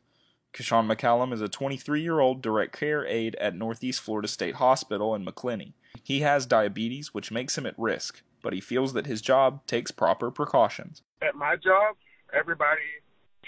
Kashawn 0.53 0.87
McCallum 0.87 1.33
is 1.33 1.41
a 1.41 1.49
23 1.49 1.99
year 1.99 2.19
old 2.19 2.39
direct 2.39 2.77
care 2.77 3.03
aide 3.07 3.33
at 3.37 3.55
Northeast 3.55 4.01
Florida 4.01 4.27
State 4.27 4.55
Hospital 4.55 5.15
in 5.15 5.25
Macclenny. 5.25 5.73
He 6.03 6.19
has 6.19 6.45
diabetes, 6.45 7.11
which 7.11 7.31
makes 7.31 7.57
him 7.57 7.65
at 7.65 7.73
risk, 7.75 8.21
but 8.43 8.53
he 8.53 8.61
feels 8.61 8.93
that 8.93 9.07
his 9.07 9.19
job 9.19 9.65
takes 9.65 9.89
proper 9.89 10.29
precautions. 10.29 11.01
At 11.23 11.33
my 11.33 11.55
job, 11.55 11.95
everybody 12.31 12.81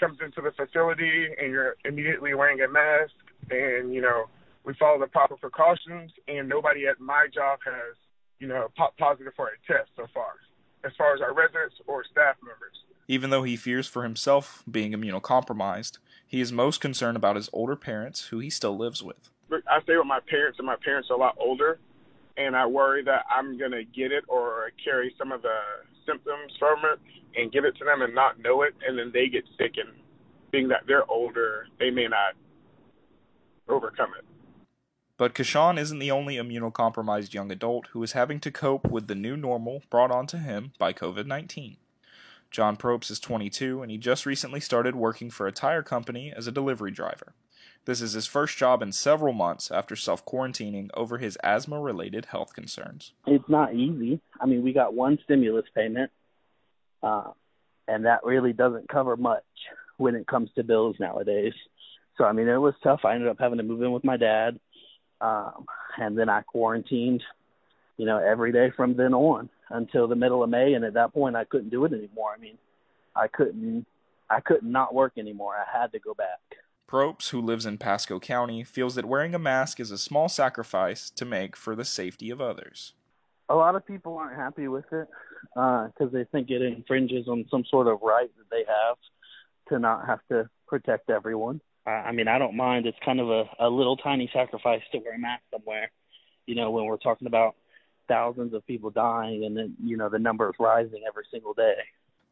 comes 0.00 0.18
into 0.20 0.40
the 0.40 0.50
facility 0.50 1.28
and 1.40 1.52
you're 1.52 1.76
immediately 1.84 2.34
wearing 2.34 2.60
a 2.60 2.66
mask, 2.66 3.14
and, 3.52 3.94
you 3.94 4.00
know, 4.00 4.24
we 4.64 4.74
follow 4.74 4.98
the 4.98 5.06
proper 5.06 5.36
precautions, 5.36 6.10
and 6.26 6.48
nobody 6.48 6.88
at 6.88 6.98
my 6.98 7.28
job 7.32 7.60
has, 7.64 7.94
you 8.40 8.48
know, 8.48 8.66
positive 8.98 9.32
for 9.36 9.46
a 9.46 9.72
test 9.72 9.88
so 9.94 10.08
far 10.12 10.34
as 10.84 10.92
far 10.96 11.14
as 11.14 11.20
our 11.20 11.34
residents 11.34 11.76
or 11.86 12.04
staff 12.04 12.36
members. 12.42 12.84
Even 13.08 13.30
though 13.30 13.42
he 13.42 13.56
fears 13.56 13.86
for 13.86 14.04
himself 14.04 14.62
being 14.70 14.92
immunocompromised, 14.92 15.98
he 16.26 16.40
is 16.40 16.52
most 16.52 16.80
concerned 16.80 17.16
about 17.16 17.36
his 17.36 17.50
older 17.52 17.76
parents 17.76 18.26
who 18.28 18.38
he 18.38 18.48
still 18.48 18.76
lives 18.76 19.02
with. 19.02 19.30
I 19.50 19.82
stay 19.82 19.96
with 19.96 20.06
my 20.06 20.20
parents, 20.20 20.58
and 20.58 20.66
my 20.66 20.76
parents 20.82 21.10
are 21.10 21.14
a 21.14 21.18
lot 21.18 21.36
older, 21.38 21.78
and 22.36 22.56
I 22.56 22.66
worry 22.66 23.04
that 23.04 23.24
I'm 23.30 23.58
going 23.58 23.72
to 23.72 23.84
get 23.84 24.12
it 24.12 24.24
or 24.28 24.70
carry 24.82 25.14
some 25.18 25.30
of 25.30 25.42
the 25.42 25.58
symptoms 26.06 26.52
from 26.58 26.78
it 26.84 27.00
and 27.38 27.52
give 27.52 27.64
it 27.64 27.76
to 27.76 27.84
them 27.84 28.02
and 28.02 28.14
not 28.14 28.38
know 28.40 28.62
it, 28.62 28.74
and 28.86 28.98
then 28.98 29.10
they 29.12 29.28
get 29.28 29.44
sick, 29.58 29.74
and 29.76 29.90
being 30.50 30.68
that 30.68 30.84
they're 30.86 31.10
older, 31.10 31.66
they 31.78 31.90
may 31.90 32.08
not 32.08 32.34
overcome 33.68 34.10
it. 34.18 34.24
But 35.16 35.34
Kashawn 35.34 35.78
isn't 35.78 35.98
the 35.98 36.10
only 36.10 36.36
immunocompromised 36.36 37.34
young 37.34 37.52
adult 37.52 37.88
who 37.88 38.02
is 38.02 38.12
having 38.12 38.40
to 38.40 38.50
cope 38.50 38.90
with 38.90 39.08
the 39.08 39.14
new 39.14 39.36
normal 39.36 39.82
brought 39.90 40.10
onto 40.10 40.38
him 40.38 40.72
by 40.78 40.92
COVID 40.92 41.26
19. 41.26 41.76
John 42.50 42.76
Probst 42.76 43.10
is 43.10 43.20
22 43.20 43.82
and 43.82 43.90
he 43.90 43.98
just 43.98 44.26
recently 44.26 44.60
started 44.60 44.94
working 44.94 45.30
for 45.30 45.46
a 45.46 45.52
tire 45.52 45.82
company 45.82 46.32
as 46.36 46.46
a 46.46 46.52
delivery 46.52 46.90
driver. 46.90 47.34
This 47.84 48.00
is 48.00 48.12
his 48.12 48.26
first 48.26 48.56
job 48.56 48.80
in 48.80 48.92
several 48.92 49.32
months 49.32 49.70
after 49.70 49.96
self 49.96 50.24
quarantining 50.24 50.88
over 50.94 51.18
his 51.18 51.36
asthma 51.42 51.80
related 51.80 52.26
health 52.26 52.54
concerns. 52.54 53.12
It's 53.26 53.48
not 53.48 53.74
easy. 53.74 54.20
I 54.40 54.46
mean, 54.46 54.62
we 54.62 54.72
got 54.72 54.94
one 54.94 55.18
stimulus 55.24 55.64
payment, 55.74 56.10
uh, 57.02 57.32
and 57.88 58.06
that 58.06 58.24
really 58.24 58.52
doesn't 58.52 58.88
cover 58.88 59.16
much 59.16 59.42
when 59.96 60.14
it 60.14 60.28
comes 60.28 60.50
to 60.54 60.62
bills 60.62 60.96
nowadays. 61.00 61.54
So, 62.18 62.24
I 62.24 62.32
mean, 62.32 62.48
it 62.48 62.56
was 62.56 62.74
tough. 62.84 63.00
I 63.04 63.14
ended 63.14 63.28
up 63.28 63.38
having 63.40 63.58
to 63.58 63.64
move 63.64 63.82
in 63.82 63.90
with 63.90 64.04
my 64.04 64.16
dad, 64.16 64.60
um, 65.22 65.66
and 65.96 66.18
then 66.18 66.28
I 66.28 66.42
quarantined, 66.42 67.22
you 67.96 68.04
know, 68.04 68.18
every 68.18 68.52
day 68.52 68.70
from 68.76 68.96
then 68.96 69.14
on 69.14 69.48
until 69.70 70.08
the 70.08 70.16
middle 70.16 70.42
of 70.42 70.50
May. 70.50 70.74
And 70.74 70.84
at 70.84 70.94
that 70.94 71.14
point, 71.14 71.36
I 71.36 71.44
couldn't 71.44 71.70
do 71.70 71.84
it 71.84 71.92
anymore. 71.92 72.32
I 72.36 72.40
mean, 72.40 72.58
I 73.14 73.28
couldn't, 73.28 73.86
I 74.28 74.40
couldn't 74.40 74.70
not 74.70 74.92
work 74.92 75.12
anymore. 75.16 75.54
I 75.54 75.80
had 75.80 75.92
to 75.92 76.00
go 76.00 76.12
back. 76.12 76.40
Probst, 76.90 77.30
who 77.30 77.40
lives 77.40 77.64
in 77.64 77.78
Pasco 77.78 78.18
County, 78.18 78.64
feels 78.64 78.96
that 78.96 79.06
wearing 79.06 79.34
a 79.34 79.38
mask 79.38 79.80
is 79.80 79.90
a 79.90 79.96
small 79.96 80.28
sacrifice 80.28 81.08
to 81.10 81.24
make 81.24 81.56
for 81.56 81.74
the 81.74 81.84
safety 81.84 82.28
of 82.28 82.40
others. 82.40 82.92
A 83.48 83.54
lot 83.54 83.76
of 83.76 83.86
people 83.86 84.16
aren't 84.16 84.36
happy 84.36 84.68
with 84.68 84.84
it 84.92 85.08
because 85.54 85.92
uh, 86.00 86.06
they 86.12 86.24
think 86.24 86.50
it 86.50 86.62
infringes 86.62 87.28
on 87.28 87.46
some 87.50 87.64
sort 87.70 87.86
of 87.86 88.00
right 88.02 88.30
that 88.36 88.50
they 88.50 88.64
have 88.66 88.96
to 89.68 89.78
not 89.78 90.06
have 90.06 90.20
to 90.30 90.48
protect 90.66 91.10
everyone. 91.10 91.60
I 91.86 92.12
mean, 92.12 92.28
I 92.28 92.38
don't 92.38 92.56
mind. 92.56 92.86
It's 92.86 92.98
kind 93.04 93.20
of 93.20 93.28
a, 93.28 93.44
a 93.58 93.68
little 93.68 93.96
tiny 93.96 94.30
sacrifice 94.32 94.82
to 94.92 94.98
wear 94.98 95.14
a 95.14 95.18
mask 95.18 95.42
somewhere. 95.50 95.90
You 96.46 96.54
know, 96.54 96.70
when 96.70 96.84
we're 96.84 96.96
talking 96.96 97.26
about 97.26 97.56
thousands 98.08 98.54
of 98.54 98.66
people 98.66 98.90
dying 98.90 99.44
and 99.44 99.56
then, 99.56 99.74
you 99.82 99.96
know, 99.96 100.08
the 100.08 100.18
number 100.18 100.48
is 100.48 100.54
rising 100.58 101.02
every 101.06 101.24
single 101.30 101.54
day. 101.54 101.74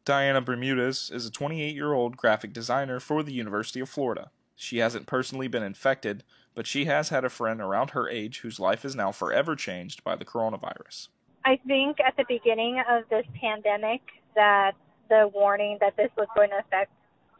Diana 0.05 0.41
Bermudez 0.41 1.11
is 1.13 1.25
a 1.25 1.31
28 1.31 1.75
year 1.75 1.93
old 1.93 2.17
graphic 2.17 2.53
designer 2.53 2.99
for 2.99 3.23
the 3.23 3.33
University 3.33 3.79
of 3.79 3.89
Florida. 3.89 4.31
She 4.55 4.77
hasn't 4.77 5.05
personally 5.05 5.47
been 5.47 5.63
infected, 5.63 6.23
but 6.53 6.67
she 6.67 6.85
has 6.85 7.09
had 7.09 7.25
a 7.25 7.29
friend 7.29 7.61
around 7.61 7.91
her 7.91 8.09
age 8.09 8.39
whose 8.39 8.59
life 8.59 8.85
is 8.85 8.95
now 8.95 9.11
forever 9.11 9.55
changed 9.55 10.03
by 10.03 10.15
the 10.15 10.25
coronavirus. 10.25 11.09
I 11.43 11.59
think 11.67 11.97
at 11.99 12.15
the 12.17 12.25
beginning 12.27 12.81
of 12.89 13.03
this 13.09 13.25
pandemic 13.39 14.01
that 14.35 14.73
the 15.09 15.29
warning 15.33 15.77
that 15.81 15.97
this 15.97 16.09
was 16.17 16.27
going 16.35 16.49
to 16.51 16.59
affect 16.59 16.91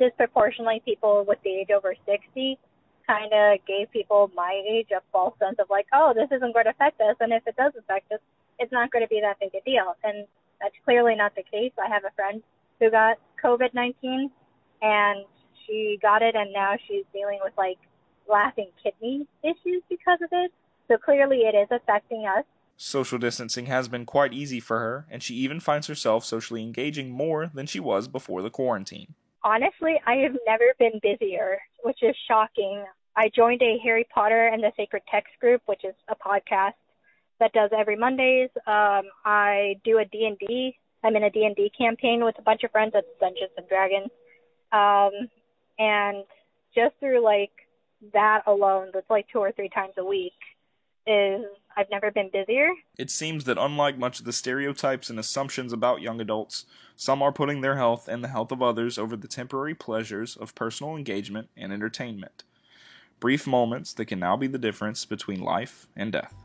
disproportionately 0.01 0.81
people 0.83 1.23
with 1.27 1.37
the 1.43 1.51
age 1.51 1.69
over 1.69 1.93
60 2.05 2.57
kind 3.05 3.31
of 3.33 3.59
gave 3.67 3.91
people 3.91 4.31
my 4.35 4.61
age 4.67 4.87
a 4.91 5.01
false 5.11 5.37
sense 5.39 5.57
of 5.59 5.69
like, 5.69 5.85
oh, 5.93 6.13
this 6.15 6.27
isn't 6.35 6.53
going 6.53 6.65
to 6.65 6.71
affect 6.71 6.99
us. 7.01 7.15
And 7.19 7.31
if 7.31 7.45
it 7.45 7.55
does 7.55 7.73
affect 7.77 8.11
us, 8.11 8.19
it's 8.57 8.71
not 8.71 8.91
going 8.91 9.03
to 9.03 9.09
be 9.09 9.21
that 9.21 9.39
big 9.39 9.53
a 9.53 9.61
deal. 9.63 9.95
And 10.03 10.25
that's 10.59 10.75
clearly 10.85 11.15
not 11.15 11.35
the 11.35 11.43
case. 11.43 11.71
I 11.77 11.87
have 11.87 12.03
a 12.03 12.13
friend 12.15 12.41
who 12.79 12.89
got 12.89 13.17
COVID 13.43 13.73
19 13.73 14.31
and 14.81 15.25
she 15.65 15.99
got 16.01 16.21
it 16.21 16.35
and 16.35 16.51
now 16.51 16.73
she's 16.87 17.05
dealing 17.13 17.39
with 17.43 17.53
like 17.57 17.77
lasting 18.29 18.69
kidney 18.81 19.27
issues 19.43 19.83
because 19.89 20.19
of 20.23 20.29
it. 20.31 20.51
So 20.87 20.97
clearly 20.97 21.41
it 21.41 21.55
is 21.55 21.67
affecting 21.69 22.25
us. 22.25 22.45
Social 22.77 23.19
distancing 23.19 23.67
has 23.67 23.87
been 23.87 24.07
quite 24.07 24.33
easy 24.33 24.59
for 24.59 24.79
her, 24.79 25.05
and 25.07 25.21
she 25.21 25.35
even 25.35 25.59
finds 25.59 25.85
herself 25.85 26.25
socially 26.25 26.63
engaging 26.63 27.11
more 27.11 27.51
than 27.53 27.67
she 27.67 27.79
was 27.79 28.07
before 28.07 28.41
the 28.41 28.49
quarantine. 28.49 29.13
Honestly, 29.43 29.99
I 30.05 30.15
have 30.17 30.37
never 30.45 30.73
been 30.77 30.99
busier, 31.01 31.59
which 31.83 31.99
is 32.03 32.15
shocking. 32.27 32.85
I 33.15 33.29
joined 33.35 33.61
a 33.61 33.77
Harry 33.83 34.05
Potter 34.13 34.47
and 34.47 34.63
the 34.63 34.71
Sacred 34.77 35.03
Text 35.09 35.33
group, 35.39 35.61
which 35.65 35.83
is 35.83 35.95
a 36.07 36.15
podcast 36.15 36.73
that 37.39 37.51
does 37.53 37.71
every 37.77 37.97
Mondays. 37.97 38.49
Um, 38.67 39.03
I 39.25 39.75
do 39.83 39.97
a 39.97 40.05
D&D. 40.05 40.77
I'm 41.03 41.15
in 41.15 41.23
a 41.23 41.29
D&D 41.29 41.71
campaign 41.75 42.23
with 42.23 42.37
a 42.37 42.43
bunch 42.43 42.63
of 42.63 42.71
friends 42.71 42.93
at 42.95 43.03
Dungeons 43.19 43.51
and 43.57 43.67
Dragons. 43.67 44.11
Um, 44.71 45.29
and 45.79 46.23
just 46.75 46.95
through 46.99 47.23
like 47.23 47.51
that 48.13 48.43
alone, 48.45 48.89
that's 48.93 49.09
like 49.09 49.25
two 49.33 49.39
or 49.39 49.51
three 49.51 49.69
times 49.69 49.93
a 49.97 50.05
week, 50.05 50.37
is 51.07 51.45
I've 51.77 51.89
never 51.89 52.11
been 52.11 52.29
busier. 52.31 52.69
It 52.97 53.09
seems 53.09 53.45
that 53.45 53.57
unlike 53.57 53.97
much 53.97 54.19
of 54.19 54.25
the 54.25 54.33
stereotypes 54.33 55.09
and 55.09 55.17
assumptions 55.17 55.73
about 55.73 56.01
young 56.01 56.19
adults, 56.19 56.65
some 56.95 57.21
are 57.21 57.31
putting 57.31 57.61
their 57.61 57.77
health 57.77 58.07
and 58.07 58.23
the 58.23 58.27
health 58.27 58.51
of 58.51 58.61
others 58.61 58.97
over 58.97 59.15
the 59.15 59.27
temporary 59.27 59.73
pleasures 59.73 60.35
of 60.35 60.55
personal 60.55 60.95
engagement 60.95 61.49
and 61.55 61.71
entertainment. 61.71 62.43
Brief 63.19 63.45
moments 63.45 63.93
that 63.93 64.05
can 64.05 64.19
now 64.19 64.35
be 64.35 64.47
the 64.47 64.57
difference 64.57 65.05
between 65.05 65.39
life 65.39 65.87
and 65.95 66.11
death. 66.11 66.40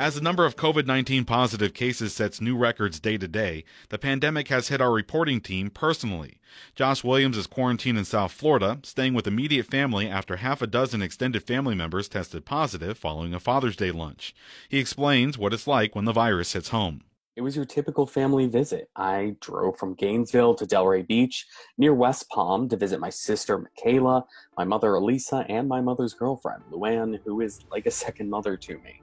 As 0.00 0.14
the 0.14 0.22
number 0.22 0.46
of 0.46 0.56
COVID 0.56 0.86
19 0.86 1.26
positive 1.26 1.74
cases 1.74 2.14
sets 2.14 2.40
new 2.40 2.56
records 2.56 2.98
day 2.98 3.18
to 3.18 3.28
day, 3.28 3.64
the 3.90 3.98
pandemic 3.98 4.48
has 4.48 4.68
hit 4.68 4.80
our 4.80 4.90
reporting 4.90 5.42
team 5.42 5.68
personally. 5.68 6.40
Josh 6.74 7.04
Williams 7.04 7.36
is 7.36 7.46
quarantined 7.46 7.98
in 7.98 8.06
South 8.06 8.32
Florida, 8.32 8.78
staying 8.82 9.12
with 9.12 9.26
immediate 9.26 9.66
family 9.66 10.08
after 10.08 10.36
half 10.36 10.62
a 10.62 10.66
dozen 10.66 11.02
extended 11.02 11.42
family 11.42 11.74
members 11.74 12.08
tested 12.08 12.46
positive 12.46 12.96
following 12.96 13.34
a 13.34 13.38
Father's 13.38 13.76
Day 13.76 13.90
lunch. 13.90 14.34
He 14.70 14.78
explains 14.78 15.36
what 15.36 15.52
it's 15.52 15.66
like 15.66 15.94
when 15.94 16.06
the 16.06 16.14
virus 16.14 16.54
hits 16.54 16.70
home. 16.70 17.02
It 17.36 17.42
was 17.42 17.54
your 17.54 17.66
typical 17.66 18.06
family 18.06 18.46
visit. 18.46 18.88
I 18.96 19.36
drove 19.40 19.76
from 19.76 19.92
Gainesville 19.92 20.54
to 20.54 20.64
Delray 20.64 21.06
Beach 21.06 21.44
near 21.76 21.92
West 21.92 22.30
Palm 22.30 22.70
to 22.70 22.76
visit 22.78 23.00
my 23.00 23.10
sister 23.10 23.58
Michaela, 23.58 24.24
my 24.56 24.64
mother 24.64 24.94
Elisa, 24.94 25.44
and 25.50 25.68
my 25.68 25.82
mother's 25.82 26.14
girlfriend, 26.14 26.62
Luann, 26.72 27.20
who 27.22 27.42
is 27.42 27.60
like 27.70 27.84
a 27.84 27.90
second 27.90 28.30
mother 28.30 28.56
to 28.56 28.78
me. 28.78 29.02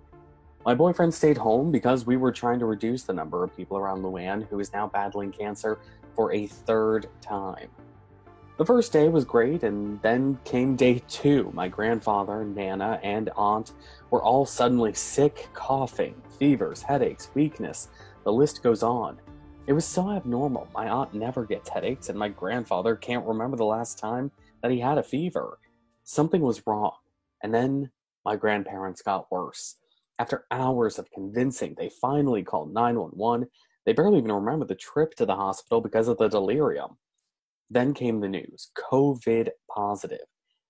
My 0.68 0.76
boyfriend 0.76 1.14
stayed 1.14 1.38
home 1.38 1.72
because 1.72 2.06
we 2.06 2.18
were 2.18 2.34
trying 2.34 2.60
to 2.60 2.66
reduce 2.66 3.04
the 3.04 3.14
number 3.14 3.42
of 3.42 3.56
people 3.56 3.78
around 3.78 4.04
Luann 4.04 4.46
who 4.50 4.60
is 4.60 4.74
now 4.74 4.86
battling 4.86 5.32
cancer 5.32 5.80
for 6.14 6.34
a 6.34 6.46
third 6.46 7.08
time. 7.22 7.70
The 8.58 8.66
first 8.66 8.92
day 8.92 9.08
was 9.08 9.24
great, 9.24 9.64
and 9.64 10.02
then 10.02 10.38
came 10.44 10.76
day 10.76 11.02
two. 11.08 11.54
My 11.54 11.70
grandfather, 11.70 12.44
Nana, 12.44 13.00
and 13.02 13.30
aunt 13.38 13.72
were 14.12 14.22
all 14.22 14.46
suddenly 14.46 14.94
sick, 14.94 15.48
coughing, 15.54 16.22
fevers, 16.38 16.82
headaches, 16.82 17.30
weakness. 17.34 17.88
The 18.26 18.34
list 18.34 18.62
goes 18.62 18.84
on. 18.84 19.22
It 19.68 19.72
was 19.72 19.86
so 19.86 20.12
abnormal. 20.12 20.68
My 20.74 20.90
aunt 20.90 21.14
never 21.14 21.46
gets 21.46 21.70
headaches, 21.70 22.10
and 22.10 22.20
my 22.20 22.28
grandfather 22.28 22.98
can't 22.98 23.26
remember 23.26 23.56
the 23.56 23.64
last 23.64 24.00
time 24.00 24.32
that 24.62 24.72
he 24.72 24.82
had 24.82 24.98
a 24.98 25.04
fever. 25.04 25.60
Something 26.04 26.42
was 26.42 26.68
wrong. 26.68 26.98
And 27.42 27.54
then 27.54 27.90
my 28.26 28.36
grandparents 28.36 29.02
got 29.02 29.32
worse. 29.32 29.78
After 30.20 30.46
hours 30.50 30.98
of 30.98 31.12
convincing, 31.12 31.76
they 31.78 31.90
finally 31.90 32.44
called 32.44 32.74
911. 32.74 33.48
They 33.86 33.94
barely 33.94 34.18
even 34.18 34.32
remember 34.32 34.66
the 34.66 34.76
trip 34.76 35.14
to 35.16 35.26
the 35.26 35.36
hospital 35.36 35.80
because 35.80 36.08
of 36.08 36.18
the 36.18 36.28
delirium. 36.28 36.98
Then 37.70 37.94
came 37.94 38.20
the 38.20 38.28
news 38.28 38.72
COVID 38.92 39.50
positive, 39.74 40.26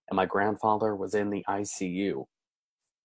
and 0.09 0.15
my 0.15 0.25
grandfather 0.25 0.95
was 0.95 1.13
in 1.13 1.29
the 1.29 1.45
ICU. 1.47 2.25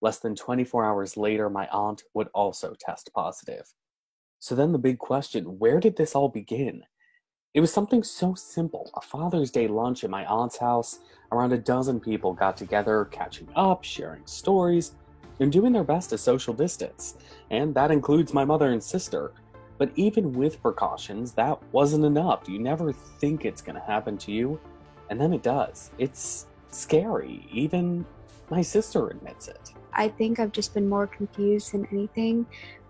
Less 0.01 0.19
than 0.19 0.35
24 0.35 0.85
hours 0.85 1.17
later, 1.17 1.49
my 1.49 1.69
aunt 1.69 2.03
would 2.15 2.29
also 2.35 2.75
test 2.81 3.11
positive. 3.15 3.73
So 4.41 4.57
then 4.57 4.73
the 4.73 4.79
big 4.79 4.99
question 4.99 5.59
where 5.61 5.79
did 5.79 5.97
this 5.97 6.17
all 6.17 6.29
begin? 6.29 6.83
It 7.55 7.61
was 7.61 7.73
something 7.73 8.03
so 8.03 8.35
simple 8.35 8.91
a 8.97 9.01
Father's 9.01 9.51
Day 9.51 9.69
lunch 9.69 10.03
at 10.03 10.11
my 10.11 10.25
aunt's 10.25 10.57
house. 10.57 10.99
Around 11.31 11.53
a 11.53 11.59
dozen 11.59 12.01
people 12.01 12.33
got 12.33 12.57
together, 12.57 13.05
catching 13.13 13.49
up, 13.55 13.85
sharing 13.85 14.27
stories, 14.27 14.93
and 15.43 15.53
doing 15.53 15.73
their 15.73 15.85
best 15.85 16.11
to 16.11 16.19
social 16.19 16.55
distance, 16.55 17.17
and 17.51 17.75
that 17.75 17.91
includes 17.91 18.33
my 18.33 18.45
mother 18.45 18.71
and 18.71 18.83
sister. 18.83 19.33
But 19.79 19.91
even 19.97 20.33
with 20.33 20.63
precautions, 20.63 21.33
that 21.33 21.59
wasn't 21.73 22.05
enough. 22.05 22.49
You 22.49 22.59
never 22.59 22.93
think 22.93 23.45
it's 23.45 23.63
going 23.63 23.75
to 23.75 23.83
happen 23.83 24.17
to 24.19 24.33
you, 24.33 24.61
and 25.11 25.21
then 25.21 25.33
it 25.33 25.43
does. 25.43 25.91
It's 25.99 26.47
scary. 26.71 27.47
Even 27.53 28.05
my 28.51 28.63
sister 28.63 29.09
admits 29.09 29.49
it. 29.49 29.73
I 29.93 30.09
think 30.09 30.39
I've 30.39 30.53
just 30.53 30.75
been 30.75 30.89
more 30.89 31.07
confused 31.07 31.73
than 31.73 31.87
anything 31.91 32.47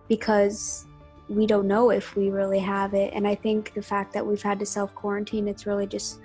because 0.08 0.86
we 1.28 1.46
don't 1.46 1.66
know 1.66 1.90
if 1.90 2.14
we 2.16 2.30
really 2.30 2.58
have 2.58 2.94
it. 2.94 3.12
And 3.14 3.26
I 3.26 3.34
think 3.34 3.72
the 3.74 3.82
fact 3.82 4.12
that 4.12 4.26
we've 4.26 4.42
had 4.42 4.58
to 4.60 4.66
self 4.66 4.94
quarantine, 4.94 5.48
it's 5.48 5.66
really 5.66 5.86
just 5.86 6.20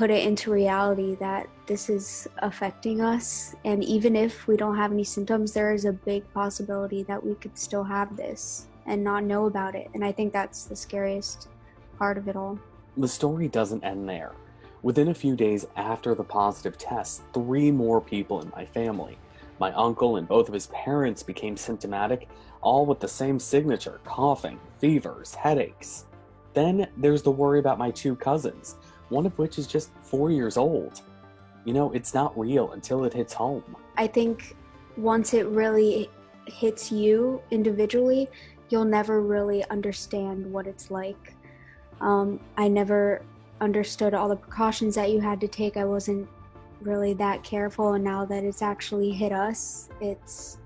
put 0.00 0.10
it 0.10 0.26
into 0.26 0.50
reality 0.50 1.14
that 1.16 1.46
this 1.66 1.90
is 1.90 2.26
affecting 2.38 3.02
us. 3.02 3.54
And 3.66 3.84
even 3.84 4.16
if 4.16 4.46
we 4.46 4.56
don't 4.56 4.74
have 4.74 4.92
any 4.92 5.04
symptoms, 5.04 5.52
there 5.52 5.74
is 5.74 5.84
a 5.84 5.92
big 5.92 6.24
possibility 6.32 7.02
that 7.02 7.22
we 7.22 7.34
could 7.34 7.58
still 7.58 7.84
have 7.84 8.16
this 8.16 8.66
and 8.86 9.04
not 9.04 9.24
know 9.24 9.44
about 9.44 9.74
it. 9.74 9.90
And 9.92 10.02
I 10.02 10.10
think 10.10 10.32
that's 10.32 10.64
the 10.64 10.74
scariest 10.74 11.48
part 11.98 12.16
of 12.16 12.28
it 12.28 12.34
all. 12.34 12.58
The 12.96 13.08
story 13.08 13.46
doesn't 13.48 13.84
end 13.84 14.08
there. 14.08 14.32
Within 14.80 15.08
a 15.08 15.14
few 15.14 15.36
days 15.36 15.66
after 15.76 16.14
the 16.14 16.24
positive 16.24 16.78
test, 16.78 17.20
three 17.34 17.70
more 17.70 18.00
people 18.00 18.40
in 18.40 18.50
my 18.56 18.64
family, 18.64 19.18
my 19.58 19.70
uncle 19.74 20.16
and 20.16 20.26
both 20.26 20.48
of 20.48 20.54
his 20.54 20.68
parents, 20.68 21.22
became 21.22 21.58
symptomatic, 21.58 22.26
all 22.62 22.86
with 22.86 23.00
the 23.00 23.08
same 23.08 23.38
signature 23.38 24.00
coughing, 24.04 24.58
fevers, 24.78 25.34
headaches. 25.34 26.06
Then 26.54 26.88
there's 26.96 27.20
the 27.20 27.30
worry 27.30 27.58
about 27.58 27.78
my 27.78 27.90
two 27.90 28.16
cousins 28.16 28.76
one 29.10 29.26
of 29.26 29.38
which 29.38 29.58
is 29.58 29.66
just 29.66 29.90
four 30.02 30.30
years 30.30 30.56
old. 30.56 31.02
You 31.64 31.74
know, 31.74 31.92
it's 31.92 32.14
not 32.14 32.36
real 32.38 32.72
until 32.72 33.04
it 33.04 33.12
hits 33.12 33.34
home. 33.34 33.76
I 33.96 34.06
think 34.06 34.56
once 34.96 35.34
it 35.34 35.46
really 35.46 36.10
hits 36.46 36.90
you 36.90 37.42
individually, 37.50 38.28
you'll 38.70 38.84
never 38.84 39.20
really 39.20 39.64
understand 39.68 40.50
what 40.50 40.66
it's 40.66 40.90
like. 40.90 41.34
Um, 42.00 42.40
I 42.56 42.68
never 42.68 43.22
understood 43.60 44.14
all 44.14 44.28
the 44.28 44.36
precautions 44.36 44.94
that 44.94 45.10
you 45.10 45.20
had 45.20 45.40
to 45.42 45.48
take. 45.48 45.76
I 45.76 45.84
wasn't 45.84 46.26
really 46.80 47.12
that 47.14 47.42
careful, 47.42 47.92
and 47.92 48.02
now 48.02 48.24
that 48.24 48.42
it's 48.42 48.62
actually 48.62 49.10
hit 49.10 49.32
us, 49.32 49.90
it's 50.00 50.58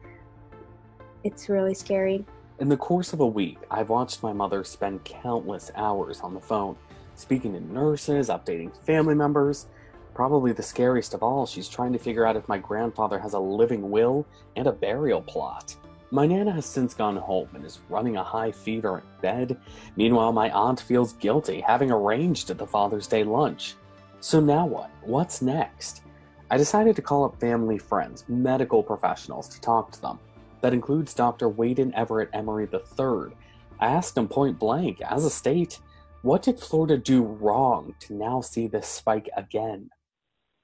it's 1.24 1.48
really 1.48 1.74
scary. 1.74 2.24
In 2.60 2.68
the 2.68 2.76
course 2.76 3.12
of 3.12 3.20
a 3.20 3.26
week, 3.26 3.58
I've 3.70 3.88
watched 3.88 4.22
my 4.22 4.32
mother 4.32 4.62
spend 4.62 5.04
countless 5.04 5.72
hours 5.74 6.20
on 6.20 6.34
the 6.34 6.40
phone, 6.40 6.76
speaking 7.14 7.52
to 7.54 7.60
nurses, 7.60 8.28
updating 8.28 8.76
family 8.84 9.14
members. 9.14 9.66
Probably 10.14 10.52
the 10.52 10.62
scariest 10.62 11.14
of 11.14 11.22
all, 11.22 11.44
she's 11.46 11.68
trying 11.68 11.92
to 11.92 11.98
figure 11.98 12.26
out 12.26 12.36
if 12.36 12.48
my 12.48 12.58
grandfather 12.58 13.18
has 13.18 13.32
a 13.32 13.38
living 13.38 13.90
will 13.90 14.26
and 14.56 14.66
a 14.66 14.72
burial 14.72 15.22
plot. 15.22 15.74
My 16.10 16.26
Nana 16.26 16.52
has 16.52 16.66
since 16.66 16.94
gone 16.94 17.16
home 17.16 17.48
and 17.54 17.64
is 17.64 17.80
running 17.88 18.16
a 18.16 18.22
high 18.22 18.52
fever 18.52 18.98
in 18.98 19.20
bed. 19.20 19.56
Meanwhile, 19.96 20.32
my 20.32 20.50
aunt 20.50 20.80
feels 20.80 21.14
guilty 21.14 21.60
having 21.60 21.90
arranged 21.90 22.46
the 22.46 22.66
Father's 22.66 23.08
Day 23.08 23.24
lunch. 23.24 23.74
So 24.20 24.38
now 24.38 24.64
what? 24.64 24.90
What's 25.02 25.42
next? 25.42 26.02
I 26.50 26.56
decided 26.56 26.94
to 26.96 27.02
call 27.02 27.24
up 27.24 27.40
family 27.40 27.78
friends, 27.78 28.24
medical 28.28 28.82
professionals, 28.82 29.48
to 29.48 29.60
talk 29.60 29.90
to 29.90 30.00
them. 30.00 30.20
That 30.60 30.72
includes 30.72 31.14
Dr. 31.14 31.50
Waden 31.50 31.92
Everett 31.94 32.30
Emery 32.32 32.68
III. 32.72 33.34
I 33.80 33.86
asked 33.88 34.16
him 34.16 34.28
point 34.28 34.58
blank, 34.58 35.00
as 35.02 35.24
a 35.24 35.30
state, 35.30 35.80
what 36.24 36.42
did 36.42 36.58
Florida 36.58 36.96
do 36.96 37.22
wrong 37.22 37.94
to 38.00 38.14
now 38.14 38.40
see 38.40 38.66
this 38.66 38.88
spike 38.88 39.28
again? 39.36 39.90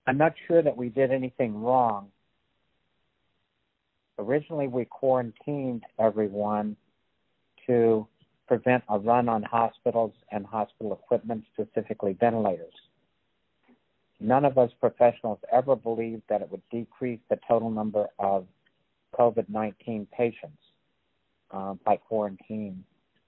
I'm 0.06 0.16
not 0.16 0.32
sure 0.48 0.62
that 0.62 0.74
we 0.74 0.88
did 0.88 1.12
anything 1.12 1.60
wrong. 1.60 2.08
Originally, 4.18 4.68
we 4.68 4.86
quarantined 4.86 5.84
everyone 5.98 6.76
to 7.66 8.08
prevent 8.48 8.84
a 8.88 8.98
run 8.98 9.28
on 9.28 9.42
hospitals 9.42 10.14
and 10.32 10.46
hospital 10.46 10.94
equipment, 10.94 11.44
specifically 11.52 12.16
ventilators. 12.18 12.72
None 14.18 14.46
of 14.46 14.56
us 14.56 14.70
professionals 14.80 15.40
ever 15.52 15.76
believed 15.76 16.22
that 16.30 16.40
it 16.40 16.50
would 16.50 16.62
decrease 16.70 17.20
the 17.28 17.38
total 17.46 17.70
number 17.70 18.06
of 18.18 18.46
COVID 19.14 19.50
19 19.50 20.06
patients 20.10 20.62
um, 21.50 21.78
by 21.84 21.98
quarantine. 21.98 22.82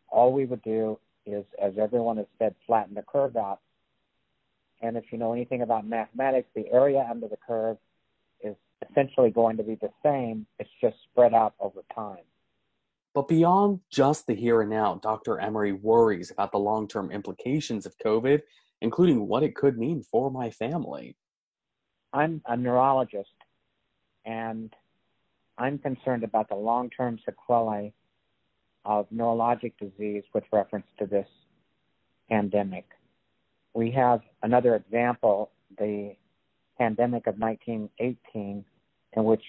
All 0.08 0.32
we 0.32 0.46
would 0.46 0.62
do 0.62 0.98
is, 1.26 1.44
as 1.60 1.74
everyone 1.78 2.16
has 2.16 2.26
said, 2.38 2.54
flatten 2.66 2.94
the 2.94 3.02
curve 3.02 3.36
out. 3.36 3.60
And 4.80 4.96
if 4.96 5.04
you 5.12 5.18
know 5.18 5.32
anything 5.32 5.62
about 5.62 5.86
mathematics, 5.86 6.48
the 6.54 6.70
area 6.72 7.06
under 7.08 7.28
the 7.28 7.36
curve 7.36 7.76
is 8.42 8.56
essentially 8.90 9.30
going 9.30 9.56
to 9.58 9.62
be 9.62 9.76
the 9.76 9.90
same, 10.02 10.46
it's 10.58 10.70
just 10.80 10.96
spread 11.10 11.34
out 11.34 11.54
over 11.60 11.82
time. 11.94 12.24
But 13.14 13.28
beyond 13.28 13.80
just 13.90 14.26
the 14.26 14.34
here 14.34 14.62
and 14.62 14.70
now, 14.70 14.98
Dr. 15.02 15.38
Emery 15.38 15.72
worries 15.72 16.30
about 16.30 16.50
the 16.50 16.58
long 16.58 16.88
term 16.88 17.10
implications 17.10 17.86
of 17.86 17.96
COVID, 17.98 18.40
including 18.80 19.28
what 19.28 19.42
it 19.42 19.54
could 19.54 19.78
mean 19.78 20.02
for 20.02 20.30
my 20.30 20.50
family. 20.50 21.16
I'm 22.12 22.42
a 22.46 22.56
neurologist, 22.56 23.34
and 24.24 24.74
I'm 25.58 25.78
concerned 25.78 26.24
about 26.24 26.48
the 26.48 26.56
long 26.56 26.90
term 26.90 27.18
sequelae 27.24 27.92
of 28.84 29.06
neurologic 29.10 29.72
disease 29.80 30.24
with 30.34 30.44
reference 30.52 30.86
to 30.98 31.06
this 31.06 31.26
pandemic. 32.28 32.86
We 33.74 33.90
have 33.92 34.20
another 34.42 34.76
example, 34.76 35.50
the 35.78 36.14
pandemic 36.78 37.26
of 37.26 37.38
1918, 37.38 38.64
in 39.14 39.24
which 39.24 39.42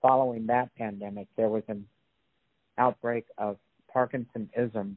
following 0.00 0.46
that 0.46 0.74
pandemic, 0.76 1.28
there 1.36 1.48
was 1.48 1.62
an 1.68 1.86
outbreak 2.78 3.26
of 3.38 3.56
Parkinsonism, 3.94 4.96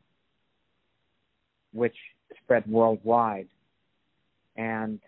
which 1.74 1.96
spread 2.44 2.66
worldwide. 2.68 3.48
And 4.56 5.00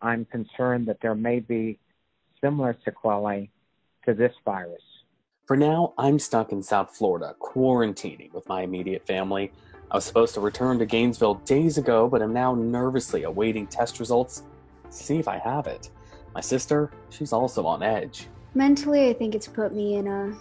I'm 0.00 0.24
concerned 0.26 0.88
that 0.88 0.98
there 1.02 1.14
may 1.14 1.40
be 1.40 1.78
similar 2.40 2.76
sequelae 2.84 3.50
to 4.06 4.14
this 4.14 4.32
virus. 4.44 4.82
For 5.46 5.58
now, 5.58 5.92
I'm 5.98 6.18
stuck 6.18 6.52
in 6.52 6.62
South 6.62 6.96
Florida, 6.96 7.36
quarantining 7.38 8.32
with 8.32 8.48
my 8.48 8.62
immediate 8.62 9.06
family. 9.06 9.52
I 9.90 9.96
was 9.96 10.06
supposed 10.06 10.32
to 10.34 10.40
return 10.40 10.78
to 10.78 10.86
Gainesville 10.86 11.34
days 11.44 11.76
ago, 11.76 12.08
but 12.08 12.22
I'm 12.22 12.32
now 12.32 12.54
nervously 12.54 13.24
awaiting 13.24 13.66
test 13.66 14.00
results 14.00 14.42
to 14.84 14.92
see 14.96 15.18
if 15.18 15.28
I 15.28 15.36
have 15.36 15.66
it. 15.66 15.90
My 16.34 16.40
sister, 16.40 16.90
she's 17.10 17.34
also 17.34 17.66
on 17.66 17.82
edge. 17.82 18.26
Mentally, 18.54 19.10
I 19.10 19.12
think 19.12 19.34
it's 19.34 19.46
put 19.46 19.74
me 19.74 19.96
in 19.96 20.08
a 20.08 20.34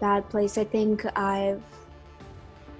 bad 0.00 0.28
place. 0.28 0.58
I 0.58 0.64
think 0.64 1.06
I've 1.16 1.62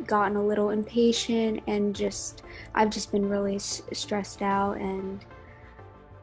gotten 0.07 0.37
a 0.37 0.45
little 0.45 0.71
impatient 0.71 1.63
and 1.69 1.95
just, 1.95 2.43
I've 2.75 2.91
just 2.91 3.13
been 3.13 3.29
really 3.29 3.55
s- 3.55 3.83
stressed 3.93 4.43
out 4.43 4.79
and 4.79 5.25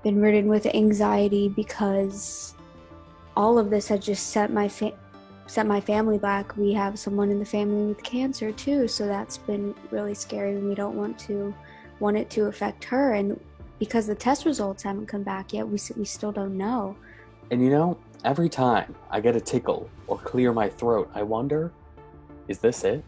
been 0.04 0.22
ridden 0.22 0.50
with 0.50 0.66
anxiety 0.66 1.48
because 1.48 2.54
all 3.38 3.58
of 3.58 3.70
this 3.70 3.88
has 3.88 4.06
just 4.06 4.28
set 4.32 4.52
my 4.52 4.68
fa- 4.68 4.98
set 5.52 5.68
my 5.68 5.82
family 5.82 6.18
back. 6.18 6.56
We 6.56 6.72
have 6.72 6.98
someone 6.98 7.30
in 7.30 7.38
the 7.38 7.46
family 7.46 7.88
with 7.88 8.02
cancer 8.04 8.54
too, 8.54 8.88
so 8.88 9.06
that's 9.06 9.38
been 9.38 9.76
really 9.90 10.14
scary 10.14 10.56
and 10.56 10.70
we 10.70 10.76
don't 10.76 10.96
want 10.96 11.20
to 11.28 11.54
want 12.00 12.16
it 12.16 12.30
to 12.30 12.46
affect 12.46 12.86
her 12.86 13.14
and 13.16 13.38
because 13.78 14.08
the 14.08 14.16
test 14.16 14.46
results 14.46 14.82
haven't 14.84 15.08
come 15.08 15.24
back 15.24 15.52
yet, 15.52 15.68
we 15.68 15.78
we 15.98 16.06
still 16.06 16.32
don't 16.32 16.58
know. 16.58 16.96
And 17.50 17.62
you 17.62 17.70
know, 17.70 17.98
every 18.24 18.48
time 18.48 18.96
I 19.10 19.20
get 19.20 19.36
a 19.36 19.42
tickle 19.42 19.90
or 20.08 20.20
clear 20.20 20.54
my 20.54 20.70
throat, 20.70 21.12
I 21.14 21.24
wonder, 21.24 21.74
is 22.48 22.60
this 22.60 22.86
it? 22.86 23.04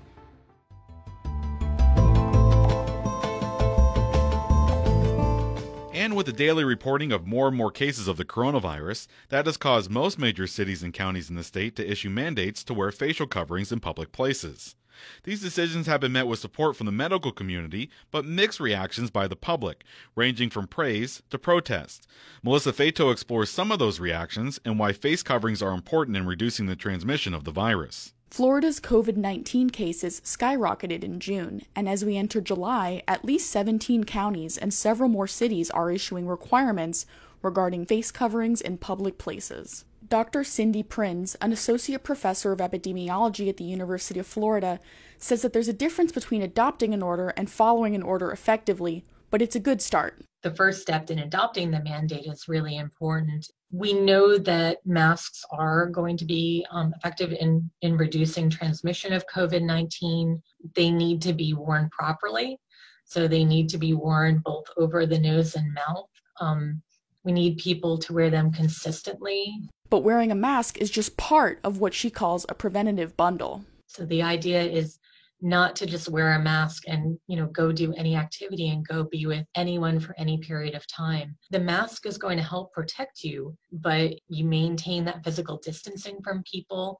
With 6.23 6.37
the 6.37 6.43
daily 6.45 6.63
reporting 6.63 7.11
of 7.11 7.27
more 7.27 7.49
and 7.49 7.57
more 7.57 7.69
cases 7.69 8.07
of 8.07 8.15
the 8.15 8.23
coronavirus, 8.23 9.07
that 9.27 9.45
has 9.45 9.57
caused 9.57 9.91
most 9.91 10.17
major 10.17 10.47
cities 10.47 10.81
and 10.81 10.93
counties 10.93 11.29
in 11.29 11.35
the 11.35 11.43
state 11.43 11.75
to 11.75 11.91
issue 11.91 12.09
mandates 12.09 12.63
to 12.63 12.73
wear 12.73 12.93
facial 12.93 13.27
coverings 13.27 13.73
in 13.73 13.81
public 13.81 14.13
places. 14.13 14.77
These 15.23 15.41
decisions 15.41 15.85
have 15.87 15.99
been 15.99 16.13
met 16.13 16.27
with 16.27 16.39
support 16.39 16.77
from 16.77 16.85
the 16.85 16.93
medical 16.93 17.33
community, 17.33 17.89
but 18.09 18.23
mixed 18.23 18.61
reactions 18.61 19.11
by 19.11 19.27
the 19.27 19.35
public, 19.35 19.83
ranging 20.15 20.49
from 20.49 20.65
praise 20.65 21.21
to 21.29 21.37
protest. 21.37 22.07
Melissa 22.41 22.71
Fato 22.71 23.09
explores 23.09 23.49
some 23.49 23.69
of 23.69 23.79
those 23.79 23.99
reactions 23.99 24.61
and 24.63 24.79
why 24.79 24.93
face 24.93 25.23
coverings 25.23 25.61
are 25.61 25.73
important 25.73 26.15
in 26.15 26.25
reducing 26.25 26.67
the 26.67 26.77
transmission 26.77 27.33
of 27.33 27.43
the 27.43 27.51
virus. 27.51 28.13
Florida's 28.33 28.79
COVID 28.79 29.15
19 29.15 29.69
cases 29.69 30.19
skyrocketed 30.21 31.03
in 31.03 31.19
June, 31.19 31.61
and 31.75 31.87
as 31.87 32.03
we 32.03 32.17
enter 32.17 32.41
July, 32.41 33.03
at 33.07 33.23
least 33.23 33.51
17 33.51 34.05
counties 34.05 34.57
and 34.57 34.73
several 34.73 35.07
more 35.07 35.27
cities 35.27 35.69
are 35.69 35.91
issuing 35.91 36.27
requirements 36.27 37.05
regarding 37.43 37.85
face 37.85 38.09
coverings 38.09 38.59
in 38.59 38.79
public 38.79 39.19
places. 39.19 39.85
Dr. 40.09 40.43
Cindy 40.43 40.81
Prins, 40.81 41.35
an 41.41 41.51
associate 41.51 42.03
professor 42.03 42.51
of 42.51 42.57
epidemiology 42.57 43.49
at 43.49 43.57
the 43.57 43.63
University 43.65 44.19
of 44.19 44.25
Florida, 44.25 44.79
says 45.19 45.43
that 45.43 45.53
there's 45.53 45.67
a 45.67 45.71
difference 45.71 46.11
between 46.11 46.41
adopting 46.41 46.91
an 46.91 47.03
order 47.03 47.29
and 47.37 47.51
following 47.51 47.93
an 47.93 48.01
order 48.01 48.31
effectively, 48.31 49.03
but 49.33 49.41
it's 49.41 49.55
a 49.55 49.59
good 49.59 49.81
start. 49.81 50.23
The 50.43 50.53
first 50.53 50.83
step 50.83 51.09
in 51.09 51.17
adopting 51.17 51.71
the 51.71 51.81
mandate 51.81 52.27
is 52.27 52.47
really 52.47 52.77
important. 52.77 53.49
We 53.71 53.91
know 53.91 54.37
that 54.37 54.77
masks 54.85 55.43
are 55.49 55.87
going 55.87 56.17
to 56.17 56.25
be 56.25 56.63
um, 56.69 56.93
effective 56.95 57.31
in, 57.31 57.67
in 57.81 57.97
reducing 57.97 58.47
transmission 58.47 59.11
of 59.11 59.25
COVID 59.25 59.63
19. 59.63 60.39
They 60.75 60.91
need 60.91 61.19
to 61.23 61.33
be 61.33 61.55
worn 61.55 61.89
properly. 61.89 62.59
So 63.05 63.27
they 63.27 63.43
need 63.43 63.69
to 63.69 63.79
be 63.79 63.95
worn 63.95 64.37
both 64.45 64.65
over 64.77 65.07
the 65.07 65.17
nose 65.17 65.55
and 65.55 65.73
mouth. 65.73 66.09
Um, 66.39 66.83
we 67.23 67.31
need 67.31 67.57
people 67.57 67.97
to 67.97 68.13
wear 68.13 68.29
them 68.29 68.51
consistently. 68.51 69.67
But 69.89 70.03
wearing 70.03 70.31
a 70.31 70.35
mask 70.35 70.77
is 70.77 70.91
just 70.91 71.17
part 71.17 71.59
of 71.63 71.79
what 71.79 71.95
she 71.95 72.11
calls 72.11 72.45
a 72.49 72.53
preventative 72.53 73.17
bundle. 73.17 73.65
So 73.87 74.05
the 74.05 74.21
idea 74.21 74.61
is 74.61 74.99
not 75.43 75.75
to 75.75 75.85
just 75.85 76.07
wear 76.07 76.33
a 76.33 76.41
mask 76.41 76.83
and 76.87 77.19
you 77.27 77.35
know 77.35 77.47
go 77.47 77.71
do 77.71 77.93
any 77.93 78.15
activity 78.15 78.69
and 78.69 78.87
go 78.87 79.03
be 79.03 79.25
with 79.25 79.45
anyone 79.55 79.99
for 79.99 80.15
any 80.17 80.37
period 80.37 80.73
of 80.73 80.87
time 80.87 81.35
the 81.51 81.59
mask 81.59 82.05
is 82.05 82.17
going 82.17 82.37
to 82.37 82.43
help 82.43 82.71
protect 82.71 83.23
you 83.23 83.55
but 83.73 84.13
you 84.29 84.45
maintain 84.45 85.03
that 85.03 85.23
physical 85.23 85.59
distancing 85.63 86.17
from 86.23 86.41
people 86.49 86.97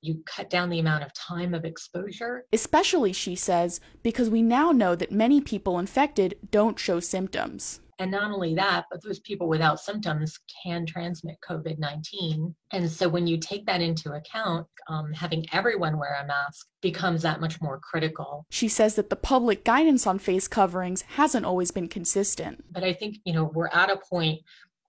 you 0.00 0.22
cut 0.26 0.50
down 0.50 0.68
the 0.68 0.80
amount 0.80 1.02
of 1.02 1.14
time 1.14 1.54
of 1.54 1.64
exposure. 1.64 2.44
Especially, 2.52 3.12
she 3.12 3.34
says, 3.34 3.80
because 4.02 4.28
we 4.28 4.42
now 4.42 4.70
know 4.70 4.94
that 4.94 5.10
many 5.10 5.40
people 5.40 5.78
infected 5.78 6.36
don't 6.50 6.78
show 6.78 7.00
symptoms. 7.00 7.80
And 7.98 8.10
not 8.10 8.30
only 8.30 8.54
that, 8.54 8.86
but 8.90 9.02
those 9.02 9.20
people 9.20 9.48
without 9.48 9.80
symptoms 9.80 10.38
can 10.62 10.86
transmit 10.86 11.36
COVID 11.48 11.78
19. 11.78 12.54
And 12.72 12.90
so 12.90 13.08
when 13.08 13.26
you 13.26 13.38
take 13.38 13.66
that 13.66 13.80
into 13.80 14.12
account, 14.12 14.66
um, 14.88 15.12
having 15.12 15.44
everyone 15.52 15.98
wear 15.98 16.18
a 16.22 16.26
mask 16.26 16.66
becomes 16.80 17.22
that 17.22 17.40
much 17.40 17.60
more 17.60 17.78
critical. 17.80 18.46
She 18.50 18.68
says 18.68 18.96
that 18.96 19.10
the 19.10 19.16
public 19.16 19.64
guidance 19.64 20.06
on 20.06 20.18
face 20.18 20.48
coverings 20.48 21.02
hasn't 21.02 21.46
always 21.46 21.70
been 21.70 21.88
consistent. 21.88 22.64
But 22.70 22.84
I 22.84 22.92
think, 22.92 23.16
you 23.24 23.32
know, 23.32 23.50
we're 23.54 23.68
at 23.68 23.90
a 23.90 23.96
point 23.96 24.40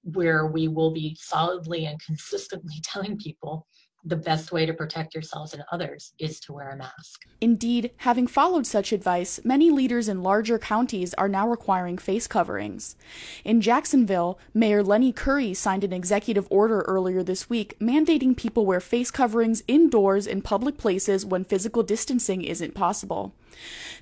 where 0.04 0.46
we 0.46 0.68
will 0.68 0.92
be 0.92 1.18
solidly 1.20 1.86
and 1.86 2.00
consistently 2.02 2.76
telling 2.84 3.18
people 3.18 3.68
the 4.06 4.16
best 4.16 4.52
way 4.52 4.66
to 4.66 4.74
protect 4.74 5.16
yourselves 5.16 5.54
and 5.54 5.64
others 5.72 6.14
is 6.20 6.40
to 6.42 6.54
wear 6.54 6.70
a 6.70 6.78
mask. 6.78 7.26
Indeed, 7.42 7.92
having 7.98 8.28
followed 8.28 8.68
such 8.68 8.92
advice, 8.92 9.40
many 9.44 9.72
leaders 9.72 10.08
in 10.08 10.22
larger 10.22 10.60
counties 10.60 11.14
are 11.16 11.28
now 11.28 11.48
requiring 11.48 11.98
face 11.98 12.28
coverings. 12.28 12.96
In 13.44 13.62
Jacksonville, 13.62 14.40
Mayor 14.54 14.84
Lenny 14.84 15.12
Curry 15.12 15.54
signed 15.54 15.84
an 15.84 15.94
executive 15.94 16.48
order 16.50 16.82
earlier 16.82 17.24
this 17.24 17.50
week 17.50 17.78
mandating 17.80 18.38
people 18.38 18.66
wear 18.66 18.80
face 18.80 19.12
coverings 19.12 19.64
indoors 19.68 20.28
in 20.28 20.42
public 20.42 20.78
places 20.78 21.26
when 21.26 21.44
physical 21.44 21.84
distancing 21.84 22.44
isn't 22.44 22.76
possible. 22.76 23.34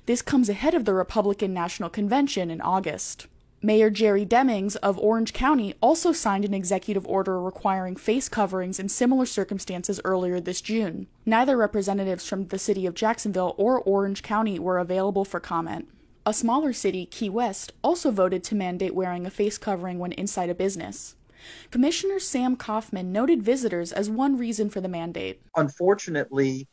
This 0.06 0.22
comes 0.22 0.48
ahead 0.48 0.74
of 0.74 0.84
the 0.84 0.94
Republican 0.94 1.54
National 1.54 1.88
Convention 1.88 2.50
in 2.50 2.60
August. 2.60 3.26
Mayor 3.64 3.88
Jerry 3.88 4.26
Demings 4.26 4.76
of 4.82 4.98
Orange 4.98 5.32
County 5.32 5.72
also 5.80 6.12
signed 6.12 6.44
an 6.44 6.52
executive 6.52 7.06
order 7.06 7.40
requiring 7.40 7.96
face 7.96 8.28
coverings 8.28 8.78
in 8.78 8.90
similar 8.90 9.24
circumstances 9.24 10.02
earlier 10.04 10.38
this 10.38 10.60
June. 10.60 11.06
Neither 11.24 11.56
representatives 11.56 12.28
from 12.28 12.48
the 12.48 12.58
city 12.58 12.84
of 12.84 12.92
Jacksonville 12.92 13.54
or 13.56 13.80
Orange 13.80 14.22
County 14.22 14.58
were 14.58 14.76
available 14.76 15.24
for 15.24 15.40
comment. 15.40 15.88
A 16.26 16.34
smaller 16.34 16.74
city, 16.74 17.06
Key 17.06 17.30
West, 17.30 17.72
also 17.80 18.10
voted 18.10 18.44
to 18.44 18.54
mandate 18.54 18.94
wearing 18.94 19.24
a 19.24 19.30
face 19.30 19.56
covering 19.56 19.98
when 19.98 20.12
inside 20.12 20.50
a 20.50 20.54
business. 20.54 21.16
Commissioner 21.70 22.18
Sam 22.18 22.56
Kaufman 22.56 23.12
noted 23.12 23.42
visitors 23.42 23.92
as 23.92 24.10
one 24.10 24.36
reason 24.36 24.68
for 24.68 24.82
the 24.82 24.88
mandate. 24.88 25.40
Unfortunately, 25.56 26.68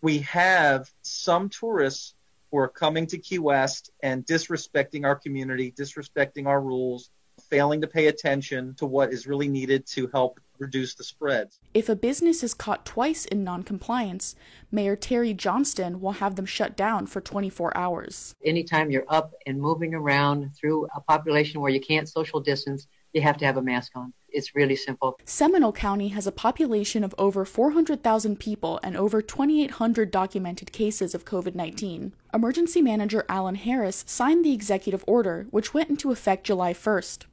we 0.00 0.18
have 0.18 0.90
some 1.02 1.48
tourists 1.48 2.16
who 2.52 2.58
are 2.58 2.68
coming 2.68 3.06
to 3.06 3.18
Key 3.18 3.38
West 3.38 3.90
and 4.02 4.24
disrespecting 4.26 5.04
our 5.04 5.16
community, 5.16 5.72
disrespecting 5.72 6.46
our 6.46 6.60
rules, 6.60 7.10
failing 7.48 7.80
to 7.80 7.86
pay 7.86 8.08
attention 8.08 8.74
to 8.74 8.84
what 8.84 9.10
is 9.10 9.26
really 9.26 9.48
needed 9.48 9.86
to 9.86 10.06
help 10.08 10.38
reduce 10.58 10.94
the 10.94 11.02
spread. 11.02 11.48
If 11.72 11.88
a 11.88 11.96
business 11.96 12.42
is 12.42 12.52
caught 12.52 12.84
twice 12.84 13.24
in 13.24 13.42
noncompliance, 13.42 14.36
Mayor 14.70 14.96
Teri 14.96 15.34
Johnston 15.34 16.00
will 16.00 16.12
have 16.12 16.36
them 16.36 16.44
shut 16.44 16.76
down 16.76 17.06
for 17.06 17.22
24 17.22 17.76
hours. 17.76 18.34
Anytime 18.44 18.90
you're 18.90 19.06
up 19.08 19.32
and 19.46 19.58
moving 19.58 19.94
around 19.94 20.54
through 20.54 20.86
a 20.94 21.00
population 21.00 21.60
where 21.60 21.72
you 21.72 21.80
can't 21.80 22.08
social 22.08 22.38
distance, 22.38 22.86
you 23.12 23.22
have 23.22 23.36
to 23.38 23.44
have 23.44 23.56
a 23.56 23.62
mask 23.62 23.92
on. 23.94 24.12
It's 24.28 24.54
really 24.54 24.76
simple. 24.76 25.18
Seminole 25.24 25.72
County 25.72 26.08
has 26.08 26.26
a 26.26 26.32
population 26.32 27.04
of 27.04 27.14
over 27.18 27.44
400,000 27.44 28.38
people 28.38 28.80
and 28.82 28.96
over 28.96 29.20
2,800 29.20 30.10
documented 30.10 30.72
cases 30.72 31.14
of 31.14 31.24
COVID 31.24 31.54
19. 31.54 32.12
Emergency 32.32 32.80
Manager 32.80 33.24
Alan 33.28 33.56
Harris 33.56 34.04
signed 34.06 34.44
the 34.44 34.54
executive 34.54 35.04
order, 35.06 35.46
which 35.50 35.74
went 35.74 35.90
into 35.90 36.10
effect 36.10 36.44
July 36.44 36.72
1st. 36.72 37.24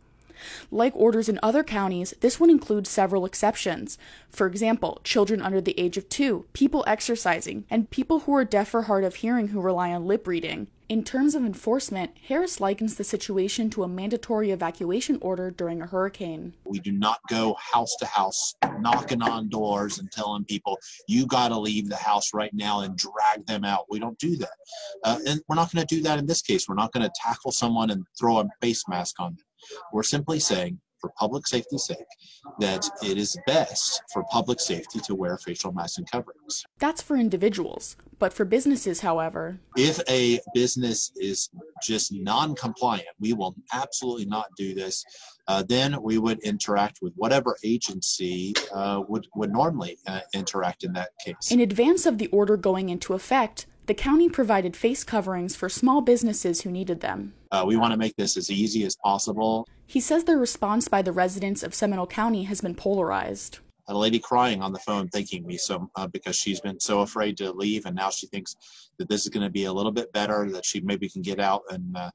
Like 0.72 0.96
orders 0.96 1.28
in 1.30 1.40
other 1.44 1.64
counties, 1.64 2.14
this 2.22 2.40
one 2.40 2.50
includes 2.50 2.90
several 2.90 3.26
exceptions. 3.26 3.98
For 4.30 4.48
example, 4.48 5.02
children 5.04 5.42
under 5.42 5.62
the 5.62 5.78
age 5.80 5.98
of 5.98 6.08
two, 6.10 6.46
people 6.54 6.84
exercising, 6.88 7.66
and 7.70 7.90
people 7.90 8.22
who 8.22 8.36
are 8.36 8.46
deaf 8.46 8.74
or 8.74 8.84
hard 8.84 9.04
of 9.04 9.16
hearing 9.16 9.50
who 9.50 9.62
rely 9.62 9.92
on 9.92 10.08
lip 10.08 10.28
reading. 10.28 10.68
In 10.90 11.04
terms 11.04 11.36
of 11.36 11.46
enforcement, 11.46 12.18
Harris 12.28 12.60
likens 12.60 12.96
the 12.96 13.04
situation 13.04 13.70
to 13.70 13.84
a 13.84 13.88
mandatory 13.88 14.50
evacuation 14.50 15.20
order 15.22 15.52
during 15.52 15.84
a 15.84 15.86
hurricane. 15.86 16.56
We 16.66 16.80
do 16.80 16.92
not 16.92 17.20
go 17.30 17.56
house 17.60 17.96
to 18.00 18.08
house 18.08 18.56
knocking 18.80 19.22
on 19.22 19.50
doors 19.50 20.00
and 20.00 20.12
telling 20.12 20.46
people, 20.46 20.80
you 21.08 21.28
got 21.28 21.50
to 21.50 21.60
leave 21.60 21.90
the 21.90 21.96
house 21.96 22.34
right 22.34 22.52
now 22.56 22.80
and 22.80 22.98
drag 22.98 23.46
them 23.46 23.64
out. 23.64 23.86
We 23.92 24.00
don't 24.00 24.18
do 24.18 24.36
that. 24.38 24.50
Uh, 25.04 25.20
and 25.28 25.42
we're 25.48 25.58
not 25.58 25.72
going 25.72 25.86
to 25.86 25.96
do 25.96 26.02
that 26.02 26.18
in 26.18 26.26
this 26.26 26.42
case. 26.42 26.68
We're 26.68 26.74
not 26.74 26.92
going 26.92 27.06
to 27.06 27.14
tackle 27.24 27.52
someone 27.52 27.92
and 27.92 28.04
throw 28.20 28.40
a 28.40 28.48
face 28.60 28.84
mask 28.88 29.20
on 29.20 29.36
them. 29.36 29.46
We're 29.94 30.02
simply 30.02 30.40
saying, 30.40 30.80
for 31.00 31.12
public 31.18 31.48
safety's 31.48 31.86
sake, 31.86 31.98
that 32.60 32.90
it 33.04 33.18
is 33.18 33.38
best 33.48 34.02
for 34.12 34.24
public 34.26 34.60
safety 34.60 35.00
to 35.00 35.16
wear 35.16 35.38
facial 35.38 35.72
masks 35.72 35.98
and 35.98 36.10
coverings. 36.10 36.66
That's 36.80 37.02
for 37.02 37.16
individuals. 37.18 37.98
But 38.20 38.34
for 38.34 38.44
businesses, 38.46 39.00
however, 39.00 39.60
if 39.78 40.00
a 40.10 40.40
business 40.54 41.12
is 41.16 41.50
just 41.82 42.12
non 42.12 42.54
compliant, 42.56 43.08
we 43.20 43.34
will 43.34 43.56
absolutely 43.72 44.26
not 44.26 44.48
do 44.58 44.76
this. 44.76 45.06
Uh, 45.48 45.64
then 45.64 46.00
we 46.04 46.18
would 46.18 46.40
interact 46.42 47.00
with 47.02 47.14
whatever 47.16 47.58
agency 47.64 48.54
uh, 48.74 49.02
would, 49.08 49.26
would 49.36 49.52
normally 49.52 49.98
uh, 50.06 50.20
interact 50.34 50.84
in 50.84 50.94
that 50.94 51.10
case. 51.26 51.52
In 51.52 51.62
advance 51.62 52.06
of 52.06 52.18
the 52.18 52.28
order 52.28 52.58
going 52.58 52.90
into 52.90 53.14
effect, 53.14 53.66
the 53.90 53.96
county 53.96 54.30
provided 54.30 54.78
face 54.78 55.04
coverings 55.04 55.56
for 55.56 55.68
small 55.68 56.00
businesses 56.00 56.62
who 56.62 56.70
needed 56.70 57.02
them. 57.02 57.34
Uh, 57.52 57.64
we 57.66 57.76
want 57.76 57.92
to 57.92 57.98
make 57.98 58.16
this 58.18 58.38
as 58.38 58.52
easy 58.52 58.86
as 58.86 58.96
possible. 58.96 59.68
He 59.88 60.00
says 60.00 60.26
the 60.26 60.38
response 60.38 60.88
by 60.88 61.02
the 61.02 61.12
residents 61.12 61.64
of 61.64 61.74
Seminole 61.74 62.06
County 62.06 62.44
has 62.44 62.62
been 62.62 62.76
polarized. 62.76 63.58
A 63.88 63.98
lady 63.98 64.20
crying 64.20 64.62
on 64.62 64.74
the 64.74 64.78
phone 64.78 65.08
thanking 65.08 65.44
me 65.44 65.58
so 65.58 65.90
uh, 65.96 66.06
because 66.06 66.36
she's 66.36 66.62
been 66.62 66.80
so 66.80 67.00
afraid 67.00 67.36
to 67.38 67.52
leave, 67.52 67.88
and 67.88 67.96
now 67.96 68.12
she 68.12 68.28
thinks 68.28 68.56
that 69.00 69.10
this 69.10 69.24
is 69.24 69.30
going 69.30 69.44
to 69.44 69.50
be 69.50 69.64
a 69.64 69.74
little 69.74 69.92
bit 69.92 70.14
better, 70.14 70.48
that 70.52 70.66
she 70.66 70.82
maybe 70.82 71.10
can 71.10 71.24
get 71.24 71.40
out 71.40 71.64
and 71.72 71.98
uh, 71.98 72.12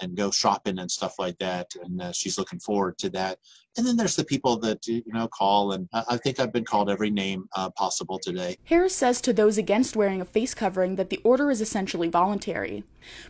and 0.00 0.16
go 0.16 0.30
shopping 0.30 0.78
and 0.78 0.90
stuff 0.90 1.14
like 1.18 1.38
that. 1.38 1.72
And 1.82 2.00
uh, 2.00 2.12
she's 2.12 2.38
looking 2.38 2.58
forward 2.58 2.98
to 2.98 3.10
that. 3.10 3.38
And 3.76 3.86
then 3.86 3.96
there's 3.96 4.16
the 4.16 4.24
people 4.24 4.58
that, 4.58 4.86
you 4.86 5.02
know, 5.06 5.28
call. 5.28 5.72
And 5.72 5.88
I, 5.92 6.04
I 6.10 6.16
think 6.16 6.40
I've 6.40 6.52
been 6.52 6.64
called 6.64 6.90
every 6.90 7.10
name 7.10 7.48
uh, 7.54 7.70
possible 7.70 8.18
today. 8.18 8.56
Harris 8.64 8.94
says 8.94 9.20
to 9.22 9.32
those 9.32 9.56
against 9.56 9.96
wearing 9.96 10.20
a 10.20 10.24
face 10.24 10.54
covering 10.54 10.96
that 10.96 11.10
the 11.10 11.20
order 11.22 11.50
is 11.50 11.60
essentially 11.60 12.08
voluntary. 12.08 12.84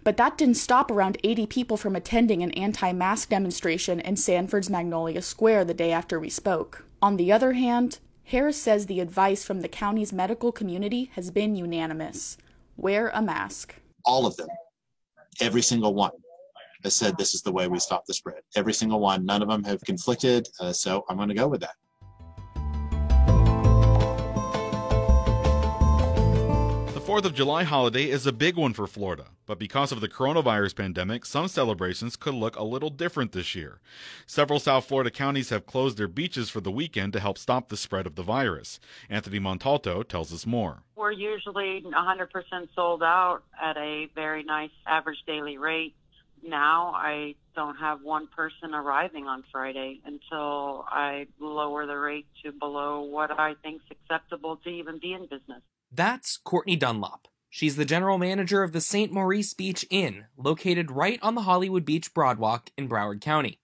But 0.04 0.16
that 0.16 0.38
didn't 0.38 0.56
stop 0.56 0.90
around 0.90 1.18
80 1.22 1.46
people 1.46 1.76
from 1.76 1.94
attending 1.94 2.42
an 2.42 2.52
anti 2.52 2.92
mask 2.92 3.28
demonstration 3.28 4.00
in 4.00 4.16
Sanford's 4.16 4.70
Magnolia 4.70 5.22
Square 5.22 5.66
the 5.66 5.74
day 5.74 5.92
after 5.92 6.18
we 6.18 6.30
spoke. 6.30 6.84
On 7.02 7.16
the 7.16 7.30
other 7.30 7.52
hand, 7.52 7.98
Harris 8.24 8.60
says 8.60 8.86
the 8.86 9.00
advice 9.00 9.44
from 9.44 9.60
the 9.60 9.68
county's 9.68 10.12
medical 10.12 10.52
community 10.52 11.10
has 11.14 11.30
been 11.30 11.56
unanimous 11.56 12.36
wear 12.78 13.10
a 13.12 13.20
mask. 13.20 13.74
All 14.04 14.24
of 14.24 14.36
them, 14.36 14.48
every 15.40 15.62
single 15.62 15.94
one 15.94 16.12
has 16.88 16.96
said 16.96 17.18
this 17.18 17.34
is 17.34 17.42
the 17.42 17.52
way 17.52 17.68
we 17.68 17.78
stop 17.78 18.06
the 18.06 18.14
spread. 18.14 18.40
Every 18.56 18.72
single 18.72 18.98
one, 18.98 19.26
none 19.26 19.42
of 19.42 19.48
them 19.48 19.62
have 19.64 19.82
conflicted. 19.82 20.48
Uh, 20.58 20.72
so 20.72 21.04
I'm 21.08 21.18
going 21.18 21.28
to 21.28 21.34
go 21.34 21.46
with 21.46 21.60
that. 21.60 21.74
The 26.94 27.14
4th 27.14 27.26
of 27.26 27.34
July 27.34 27.64
holiday 27.64 28.08
is 28.08 28.26
a 28.26 28.32
big 28.32 28.56
one 28.56 28.72
for 28.72 28.86
Florida, 28.86 29.26
but 29.44 29.58
because 29.58 29.92
of 29.92 30.00
the 30.00 30.08
coronavirus 30.08 30.76
pandemic, 30.76 31.26
some 31.26 31.46
celebrations 31.46 32.16
could 32.16 32.34
look 32.34 32.56
a 32.56 32.64
little 32.64 32.90
different 32.90 33.32
this 33.32 33.54
year. 33.54 33.80
Several 34.26 34.58
South 34.58 34.86
Florida 34.86 35.10
counties 35.10 35.50
have 35.50 35.66
closed 35.66 35.98
their 35.98 36.08
beaches 36.08 36.48
for 36.48 36.62
the 36.62 36.70
weekend 36.70 37.12
to 37.12 37.20
help 37.20 37.36
stop 37.36 37.68
the 37.68 37.76
spread 37.76 38.06
of 38.06 38.14
the 38.14 38.22
virus. 38.22 38.80
Anthony 39.10 39.38
Montalto 39.38 40.06
tells 40.06 40.32
us 40.32 40.46
more. 40.46 40.84
We're 40.96 41.12
usually 41.12 41.82
100% 41.82 42.28
sold 42.74 43.02
out 43.02 43.42
at 43.62 43.76
a 43.76 44.08
very 44.14 44.42
nice 44.42 44.70
average 44.86 45.18
daily 45.26 45.58
rate 45.58 45.94
now 46.46 46.92
I 46.94 47.34
don't 47.54 47.76
have 47.76 48.02
one 48.02 48.28
person 48.28 48.74
arriving 48.74 49.26
on 49.26 49.44
Friday 49.50 50.00
until 50.04 50.84
I 50.88 51.26
lower 51.40 51.86
the 51.86 51.96
rate 51.96 52.26
to 52.44 52.52
below 52.52 53.02
what 53.02 53.30
I 53.30 53.54
think 53.62 53.82
is 53.90 53.96
acceptable 54.02 54.56
to 54.64 54.68
even 54.68 54.98
be 55.00 55.12
in 55.12 55.22
business. 55.22 55.62
That's 55.90 56.36
Courtney 56.36 56.76
Dunlop. 56.76 57.28
She's 57.50 57.76
the 57.76 57.84
general 57.84 58.18
manager 58.18 58.62
of 58.62 58.72
the 58.72 58.80
St. 58.80 59.10
Maurice 59.10 59.54
Beach 59.54 59.84
Inn, 59.90 60.26
located 60.36 60.90
right 60.90 61.18
on 61.22 61.34
the 61.34 61.42
Hollywood 61.42 61.84
Beach 61.84 62.12
Broadwalk 62.12 62.68
in 62.76 62.88
Broward 62.88 63.20
County. 63.22 63.58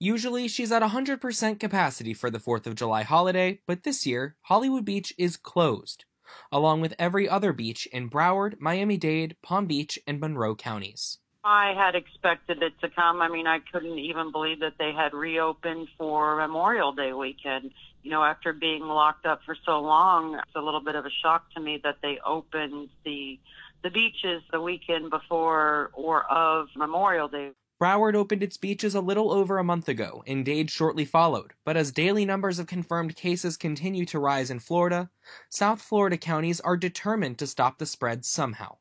Usually, 0.00 0.48
she's 0.48 0.72
at 0.72 0.82
100% 0.82 1.60
capacity 1.60 2.12
for 2.12 2.28
the 2.28 2.40
4th 2.40 2.66
of 2.66 2.74
July 2.74 3.04
holiday, 3.04 3.60
but 3.68 3.84
this 3.84 4.04
year, 4.04 4.34
Hollywood 4.42 4.84
Beach 4.84 5.14
is 5.16 5.36
closed, 5.36 6.04
along 6.50 6.80
with 6.80 6.94
every 6.98 7.28
other 7.28 7.52
beach 7.52 7.86
in 7.92 8.10
Broward, 8.10 8.58
Miami 8.58 8.96
Dade, 8.96 9.36
Palm 9.42 9.66
Beach, 9.66 10.00
and 10.04 10.18
Monroe 10.18 10.56
counties. 10.56 11.18
I 11.44 11.74
had 11.76 11.96
expected 11.96 12.62
it 12.62 12.74
to 12.82 12.88
come. 12.88 13.20
I 13.20 13.28
mean, 13.28 13.46
I 13.46 13.58
couldn't 13.58 13.98
even 13.98 14.30
believe 14.30 14.60
that 14.60 14.74
they 14.78 14.92
had 14.92 15.12
reopened 15.12 15.88
for 15.98 16.36
Memorial 16.36 16.92
Day 16.92 17.12
weekend. 17.12 17.72
You 18.02 18.10
know, 18.10 18.22
after 18.22 18.52
being 18.52 18.82
locked 18.82 19.26
up 19.26 19.40
for 19.44 19.56
so 19.66 19.80
long, 19.80 20.34
it's 20.34 20.54
a 20.54 20.60
little 20.60 20.80
bit 20.80 20.94
of 20.94 21.04
a 21.04 21.10
shock 21.10 21.52
to 21.54 21.60
me 21.60 21.80
that 21.82 21.96
they 22.02 22.18
opened 22.24 22.90
the 23.04 23.38
the 23.82 23.90
beaches 23.90 24.42
the 24.52 24.60
weekend 24.60 25.10
before 25.10 25.90
or 25.94 26.24
of 26.30 26.68
Memorial 26.76 27.26
Day. 27.26 27.50
Broward 27.80 28.14
opened 28.14 28.44
its 28.44 28.56
beaches 28.56 28.94
a 28.94 29.00
little 29.00 29.32
over 29.32 29.58
a 29.58 29.64
month 29.64 29.88
ago, 29.88 30.22
and 30.24 30.44
Dade 30.44 30.70
shortly 30.70 31.04
followed. 31.04 31.54
But 31.64 31.76
as 31.76 31.90
daily 31.90 32.24
numbers 32.24 32.60
of 32.60 32.68
confirmed 32.68 33.16
cases 33.16 33.56
continue 33.56 34.04
to 34.06 34.20
rise 34.20 34.52
in 34.52 34.60
Florida, 34.60 35.10
South 35.48 35.82
Florida 35.82 36.16
counties 36.16 36.60
are 36.60 36.76
determined 36.76 37.38
to 37.38 37.48
stop 37.48 37.78
the 37.78 37.86
spread 37.86 38.24
somehow. 38.24 38.76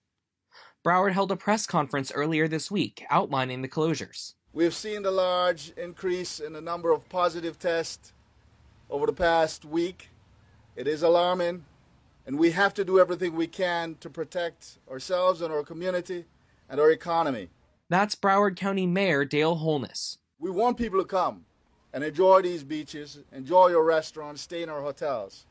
Broward 0.84 1.12
held 1.12 1.32
a 1.32 1.36
press 1.36 1.68
conference 1.68 2.12
earlier 2.12 2.48
this 2.48 2.72
week 2.72 3.06
outlining 3.12 3.62
the 3.62 3.68
closures. 3.68 4.34
We've 4.52 4.74
seen 4.74 5.04
the 5.04 5.12
large 5.12 5.72
increase 5.78 6.40
in 6.40 6.54
the 6.54 6.62
number 6.62 6.92
of 6.92 7.08
positive 7.08 7.60
tests 7.60 8.14
over 8.90 9.06
the 9.06 9.14
past 9.14 9.64
week. 9.64 10.10
It 10.76 10.88
is 10.88 11.04
alarming, 11.04 11.66
and 12.26 12.40
we 12.40 12.50
have 12.52 12.74
to 12.74 12.84
do 12.84 13.00
everything 13.00 13.36
we 13.36 13.46
can 13.46 13.96
to 14.00 14.10
protect 14.10 14.80
ourselves 14.90 15.44
and 15.44 15.54
our 15.54 15.62
community 15.62 16.26
and 16.68 16.80
our 16.80 16.90
economy. 16.90 17.50
That's 17.90 18.16
Broward 18.16 18.56
County 18.56 18.88
Mayor 18.88 19.24
Dale 19.24 19.56
Holness. 19.56 20.18
We 20.40 20.50
want 20.50 20.78
people 20.78 21.00
to 21.00 21.06
come 21.06 21.46
and 21.94 22.04
enjoy 22.04 22.42
these 22.42 22.64
beaches, 22.64 23.20
enjoy 23.32 23.68
your 23.68 23.86
restaurants, 23.86 24.42
stay 24.42 24.64
in 24.64 24.70
our 24.70 24.82
hotels. 24.82 25.46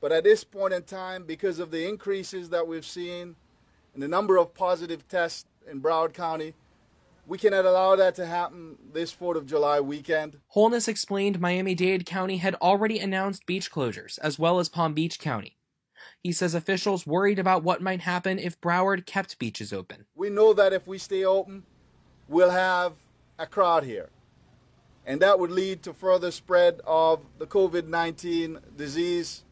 But 0.00 0.10
at 0.10 0.24
this 0.24 0.42
point 0.42 0.72
in 0.72 0.84
time, 0.84 1.24
because 1.24 1.58
of 1.58 1.70
the 1.70 1.86
increases 1.86 2.48
that 2.48 2.66
we've 2.66 2.86
seen 2.86 3.36
in 3.94 4.00
the 4.00 4.08
number 4.08 4.36
of 4.36 4.54
positive 4.54 5.06
tests 5.08 5.46
in 5.70 5.80
Broward 5.80 6.12
County, 6.12 6.54
we 7.26 7.38
cannot 7.38 7.64
allow 7.64 7.96
that 7.96 8.14
to 8.16 8.26
happen 8.26 8.76
this 8.92 9.14
4th 9.14 9.36
of 9.36 9.46
July 9.46 9.80
weekend. 9.80 10.38
Holness 10.48 10.88
explained 10.88 11.40
Miami 11.40 11.74
Dade 11.74 12.04
County 12.04 12.36
had 12.38 12.54
already 12.56 12.98
announced 12.98 13.46
beach 13.46 13.70
closures, 13.70 14.18
as 14.18 14.38
well 14.38 14.58
as 14.58 14.68
Palm 14.68 14.92
Beach 14.92 15.18
County. 15.18 15.56
He 16.22 16.32
says 16.32 16.54
officials 16.54 17.06
worried 17.06 17.38
about 17.38 17.62
what 17.62 17.82
might 17.82 18.00
happen 18.00 18.38
if 18.38 18.60
Broward 18.60 19.06
kept 19.06 19.38
beaches 19.38 19.72
open. 19.72 20.06
We 20.14 20.28
know 20.28 20.52
that 20.52 20.72
if 20.72 20.86
we 20.86 20.98
stay 20.98 21.24
open, 21.24 21.64
we'll 22.28 22.50
have 22.50 22.92
a 23.38 23.46
crowd 23.46 23.84
here. 23.84 24.10
And 25.06 25.20
that 25.20 25.38
would 25.38 25.50
lead 25.50 25.82
to 25.82 25.92
further 25.92 26.30
spread 26.30 26.80
of 26.86 27.20
the 27.38 27.46
COVID 27.46 27.86
19 27.86 28.58
disease, 28.76 29.44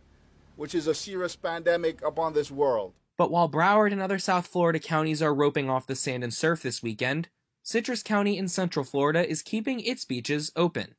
which 0.56 0.74
is 0.74 0.86
a 0.86 0.94
serious 0.94 1.36
pandemic 1.36 2.02
upon 2.02 2.32
this 2.32 2.50
world. 2.50 2.92
But 3.22 3.30
while 3.30 3.48
Broward 3.48 3.92
and 3.92 4.02
other 4.02 4.18
South 4.18 4.48
Florida 4.48 4.80
counties 4.80 5.22
are 5.22 5.32
roping 5.32 5.70
off 5.70 5.86
the 5.86 5.94
sand 5.94 6.24
and 6.24 6.34
surf 6.34 6.60
this 6.60 6.82
weekend, 6.82 7.28
Citrus 7.62 8.02
County 8.02 8.36
in 8.36 8.48
Central 8.48 8.84
Florida 8.84 9.24
is 9.24 9.42
keeping 9.42 9.78
its 9.78 10.04
beaches 10.04 10.50
open. 10.56 10.96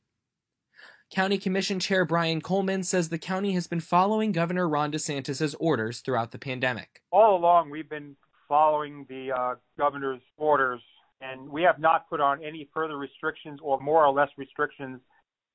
County 1.10 1.36
Commission 1.36 1.78
Chair 1.78 2.06
Brian 2.06 2.40
Coleman 2.40 2.82
says 2.82 3.10
the 3.10 3.18
county 3.18 3.52
has 3.52 3.66
been 3.66 3.78
following 3.78 4.32
Governor 4.32 4.66
Ron 4.66 4.90
DeSantis' 4.90 5.54
orders 5.60 6.00
throughout 6.00 6.30
the 6.30 6.38
pandemic. 6.38 7.02
All 7.10 7.36
along, 7.36 7.68
we've 7.68 7.90
been 7.90 8.16
following 8.48 9.04
the 9.10 9.30
uh, 9.30 9.54
governor's 9.76 10.22
orders, 10.38 10.80
and 11.20 11.46
we 11.46 11.60
have 11.60 11.78
not 11.78 12.08
put 12.08 12.22
on 12.22 12.42
any 12.42 12.70
further 12.72 12.96
restrictions 12.96 13.60
or 13.62 13.78
more 13.80 14.02
or 14.02 14.14
less 14.14 14.30
restrictions 14.38 14.98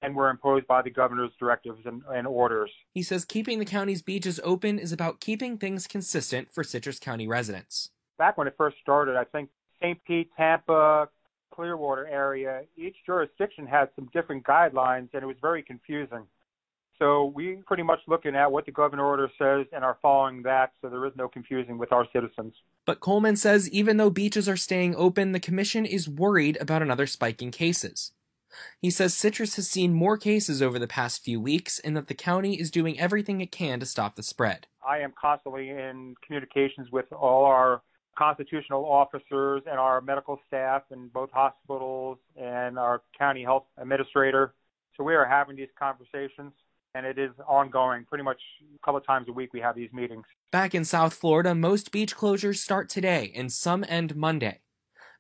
than 0.02 0.14
were 0.14 0.30
imposed 0.30 0.68
by 0.68 0.82
the 0.82 0.90
governor's 0.90 1.32
directives 1.40 1.86
and, 1.86 2.02
and 2.14 2.28
orders. 2.28 2.72
He 2.94 3.04
says 3.04 3.26
keeping 3.26 3.60
the 3.60 3.66
county's 3.66 4.02
beaches 4.02 4.40
open 4.44 4.80
is 4.80 4.92
about 4.92 5.20
keeping 5.20 5.58
things 5.58 5.88
consistent 5.88 6.52
for 6.52 6.64
Citrus 6.64 7.00
County 7.00 7.28
residents. 7.28 7.90
Back 8.18 8.38
when 8.38 8.48
it 8.48 8.56
first 8.58 8.78
started, 8.82 9.16
I 9.16 9.24
think 9.24 9.50
St. 9.82 10.00
Pete, 10.06 10.30
Tampa, 10.36 11.10
Clearwater 11.54 12.08
area, 12.08 12.62
each 12.78 12.96
jurisdiction 13.06 13.66
had 13.66 13.90
some 13.96 14.10
different 14.14 14.46
guidelines, 14.46 15.10
and 15.14 15.24
it 15.24 15.26
was 15.26 15.38
very 15.42 15.64
confusing. 15.64 16.26
So 17.00 17.32
we 17.34 17.62
pretty 17.66 17.84
much 17.84 18.00
looking 18.08 18.36
at 18.36 18.52
what 18.52 18.66
the 18.66 18.74
governor 18.74 19.06
order 19.06 19.32
says 19.38 19.66
and 19.72 19.86
are 19.86 19.98
following 20.02 20.44
that, 20.44 20.74
so 20.82 20.90
there 20.90 21.06
is 21.06 21.14
no 21.16 21.30
confusing 21.30 21.78
with 21.78 21.94
our 21.94 22.06
citizens. 22.12 22.54
But 22.86 23.00
Coleman 23.00 23.38
says 23.38 23.70
even 23.70 23.96
though 23.98 24.10
beaches 24.10 24.50
are 24.50 24.58
staying 24.58 24.96
open, 24.98 25.32
the 25.32 25.40
commission 25.40 25.86
is 25.86 26.10
worried 26.10 26.58
about 26.60 26.82
another 26.82 27.08
spike 27.08 27.42
in 27.42 27.52
cases. 27.52 28.12
He 28.82 28.90
says 28.90 29.14
Citrus 29.14 29.56
has 29.56 29.68
seen 29.68 29.94
more 29.94 30.18
cases 30.18 30.62
over 30.62 30.80
the 30.80 30.88
past 30.88 31.24
few 31.24 31.40
weeks 31.40 31.80
and 31.80 31.96
that 31.98 32.08
the 32.08 32.14
county 32.14 32.60
is 32.60 32.72
doing 32.72 33.00
everything 33.00 33.42
it 33.42 33.52
can 33.52 33.80
to 33.80 33.86
stop 33.86 34.16
the 34.16 34.24
spread. 34.24 34.68
I 34.88 35.00
am 35.00 35.14
constantly 35.20 35.70
in 35.70 36.16
communications 36.26 36.92
with 36.92 37.12
all 37.12 37.46
our 37.46 37.82
constitutional 38.18 38.86
officers 38.86 39.62
and 39.66 39.80
our 39.80 40.02
medical 40.02 40.40
staff 40.48 40.84
in 40.92 41.08
both 41.08 41.30
hospitals 41.32 42.18
and 42.36 42.78
our 42.78 43.02
county 43.18 43.44
health 43.44 43.64
administrator. 43.78 44.54
So 44.98 45.04
we 45.04 45.16
are 45.16 45.26
having 45.26 45.56
these 45.56 45.70
conversations 45.78 46.52
and 46.96 47.06
it 47.06 47.18
is 47.18 47.32
ongoing. 47.48 48.06
Pretty 48.06 48.24
much 48.24 48.42
a 48.76 48.80
couple 48.86 48.98
of 48.98 49.06
times 49.06 49.28
a 49.30 49.32
week 49.32 49.54
we 49.54 49.62
have 49.62 49.76
these 49.76 49.92
meetings. 49.94 50.26
Back 50.52 50.76
in 50.76 50.84
South 50.84 51.14
Florida, 51.14 51.56
most 51.56 51.92
beach 51.92 52.16
closures 52.16 52.58
start 52.58 52.90
today 52.90 53.32
and 53.36 53.52
some 53.52 53.86
end 53.88 54.16
Monday. 54.16 54.60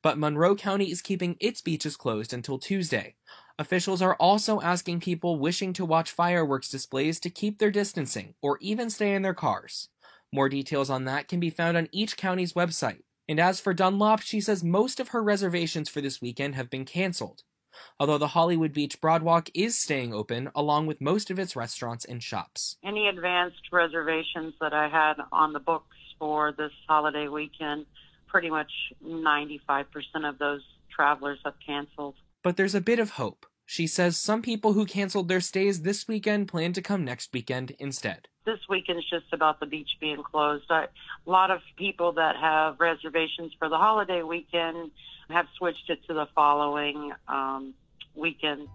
But 0.01 0.17
Monroe 0.17 0.55
County 0.55 0.91
is 0.91 1.01
keeping 1.01 1.35
its 1.39 1.61
beaches 1.61 1.97
closed 1.97 2.33
until 2.33 2.57
Tuesday. 2.57 3.15
Officials 3.57 4.01
are 4.01 4.15
also 4.15 4.61
asking 4.61 5.01
people 5.01 5.37
wishing 5.37 5.73
to 5.73 5.83
watch 5.83 6.11
fireworks 6.11 6.69
displays 6.69 7.19
to 7.19 7.29
keep 7.29 7.59
their 7.59 7.71
distancing 7.71 8.33
or 8.41 8.57
even 8.61 8.89
stay 8.89 9.13
in 9.13 9.21
their 9.21 9.33
cars. 9.33 9.89
More 10.31 10.47
details 10.47 10.89
on 10.89 11.03
that 11.05 11.27
can 11.27 11.41
be 11.41 11.49
found 11.49 11.75
on 11.75 11.89
each 11.91 12.15
county's 12.15 12.53
website. 12.53 13.01
And 13.27 13.39
as 13.39 13.59
for 13.59 13.73
Dunlop, 13.73 14.21
she 14.21 14.39
says 14.39 14.63
most 14.63 14.99
of 14.99 15.09
her 15.09 15.21
reservations 15.21 15.89
for 15.89 15.99
this 15.99 16.21
weekend 16.21 16.55
have 16.55 16.69
been 16.69 16.85
canceled. 16.85 17.43
Although 17.99 18.17
the 18.17 18.29
Hollywood 18.29 18.73
Beach 18.73 19.01
Broadwalk 19.01 19.49
is 19.53 19.77
staying 19.77 20.13
open, 20.13 20.49
along 20.55 20.87
with 20.87 21.01
most 21.01 21.29
of 21.29 21.37
its 21.37 21.55
restaurants 21.55 22.05
and 22.05 22.23
shops. 22.23 22.77
Any 22.83 23.07
advanced 23.07 23.61
reservations 23.71 24.53
that 24.61 24.73
I 24.73 24.87
had 24.87 25.15
on 25.31 25.53
the 25.53 25.59
books 25.59 25.95
for 26.17 26.53
this 26.53 26.71
holiday 26.87 27.27
weekend, 27.27 27.85
pretty 28.29 28.49
much 28.49 28.71
95% 29.03 29.85
of 30.23 30.39
those 30.39 30.61
travelers 30.95 31.39
have 31.45 31.55
canceled. 31.65 32.15
But 32.43 32.57
there's 32.57 32.75
a 32.75 32.81
bit 32.81 32.99
of 32.99 33.11
hope. 33.11 33.45
She 33.65 33.85
says 33.85 34.17
some 34.17 34.41
people 34.41 34.73
who 34.73 34.85
canceled 34.85 35.27
their 35.27 35.41
stays 35.41 35.81
this 35.81 36.07
weekend 36.07 36.47
plan 36.47 36.73
to 36.73 36.81
come 36.81 37.03
next 37.03 37.33
weekend 37.33 37.71
instead 37.79 38.27
this 38.49 38.59
weekend 38.67 38.97
is 38.97 39.05
just 39.09 39.31
about 39.31 39.59
the 39.59 39.65
beach 39.67 39.89
being 39.99 40.23
closed. 40.23 40.65
I, 40.69 40.85
a 40.85 41.29
lot 41.29 41.51
of 41.51 41.61
people 41.77 42.13
that 42.13 42.35
have 42.35 42.79
reservations 42.79 43.53
for 43.59 43.69
the 43.69 43.77
holiday 43.77 44.23
weekend 44.23 44.91
have 45.29 45.45
switched 45.57 45.89
it 45.89 45.99
to 46.07 46.13
the 46.15 46.27
following 46.33 47.11
um, 47.27 47.75
weekend. 48.15 48.67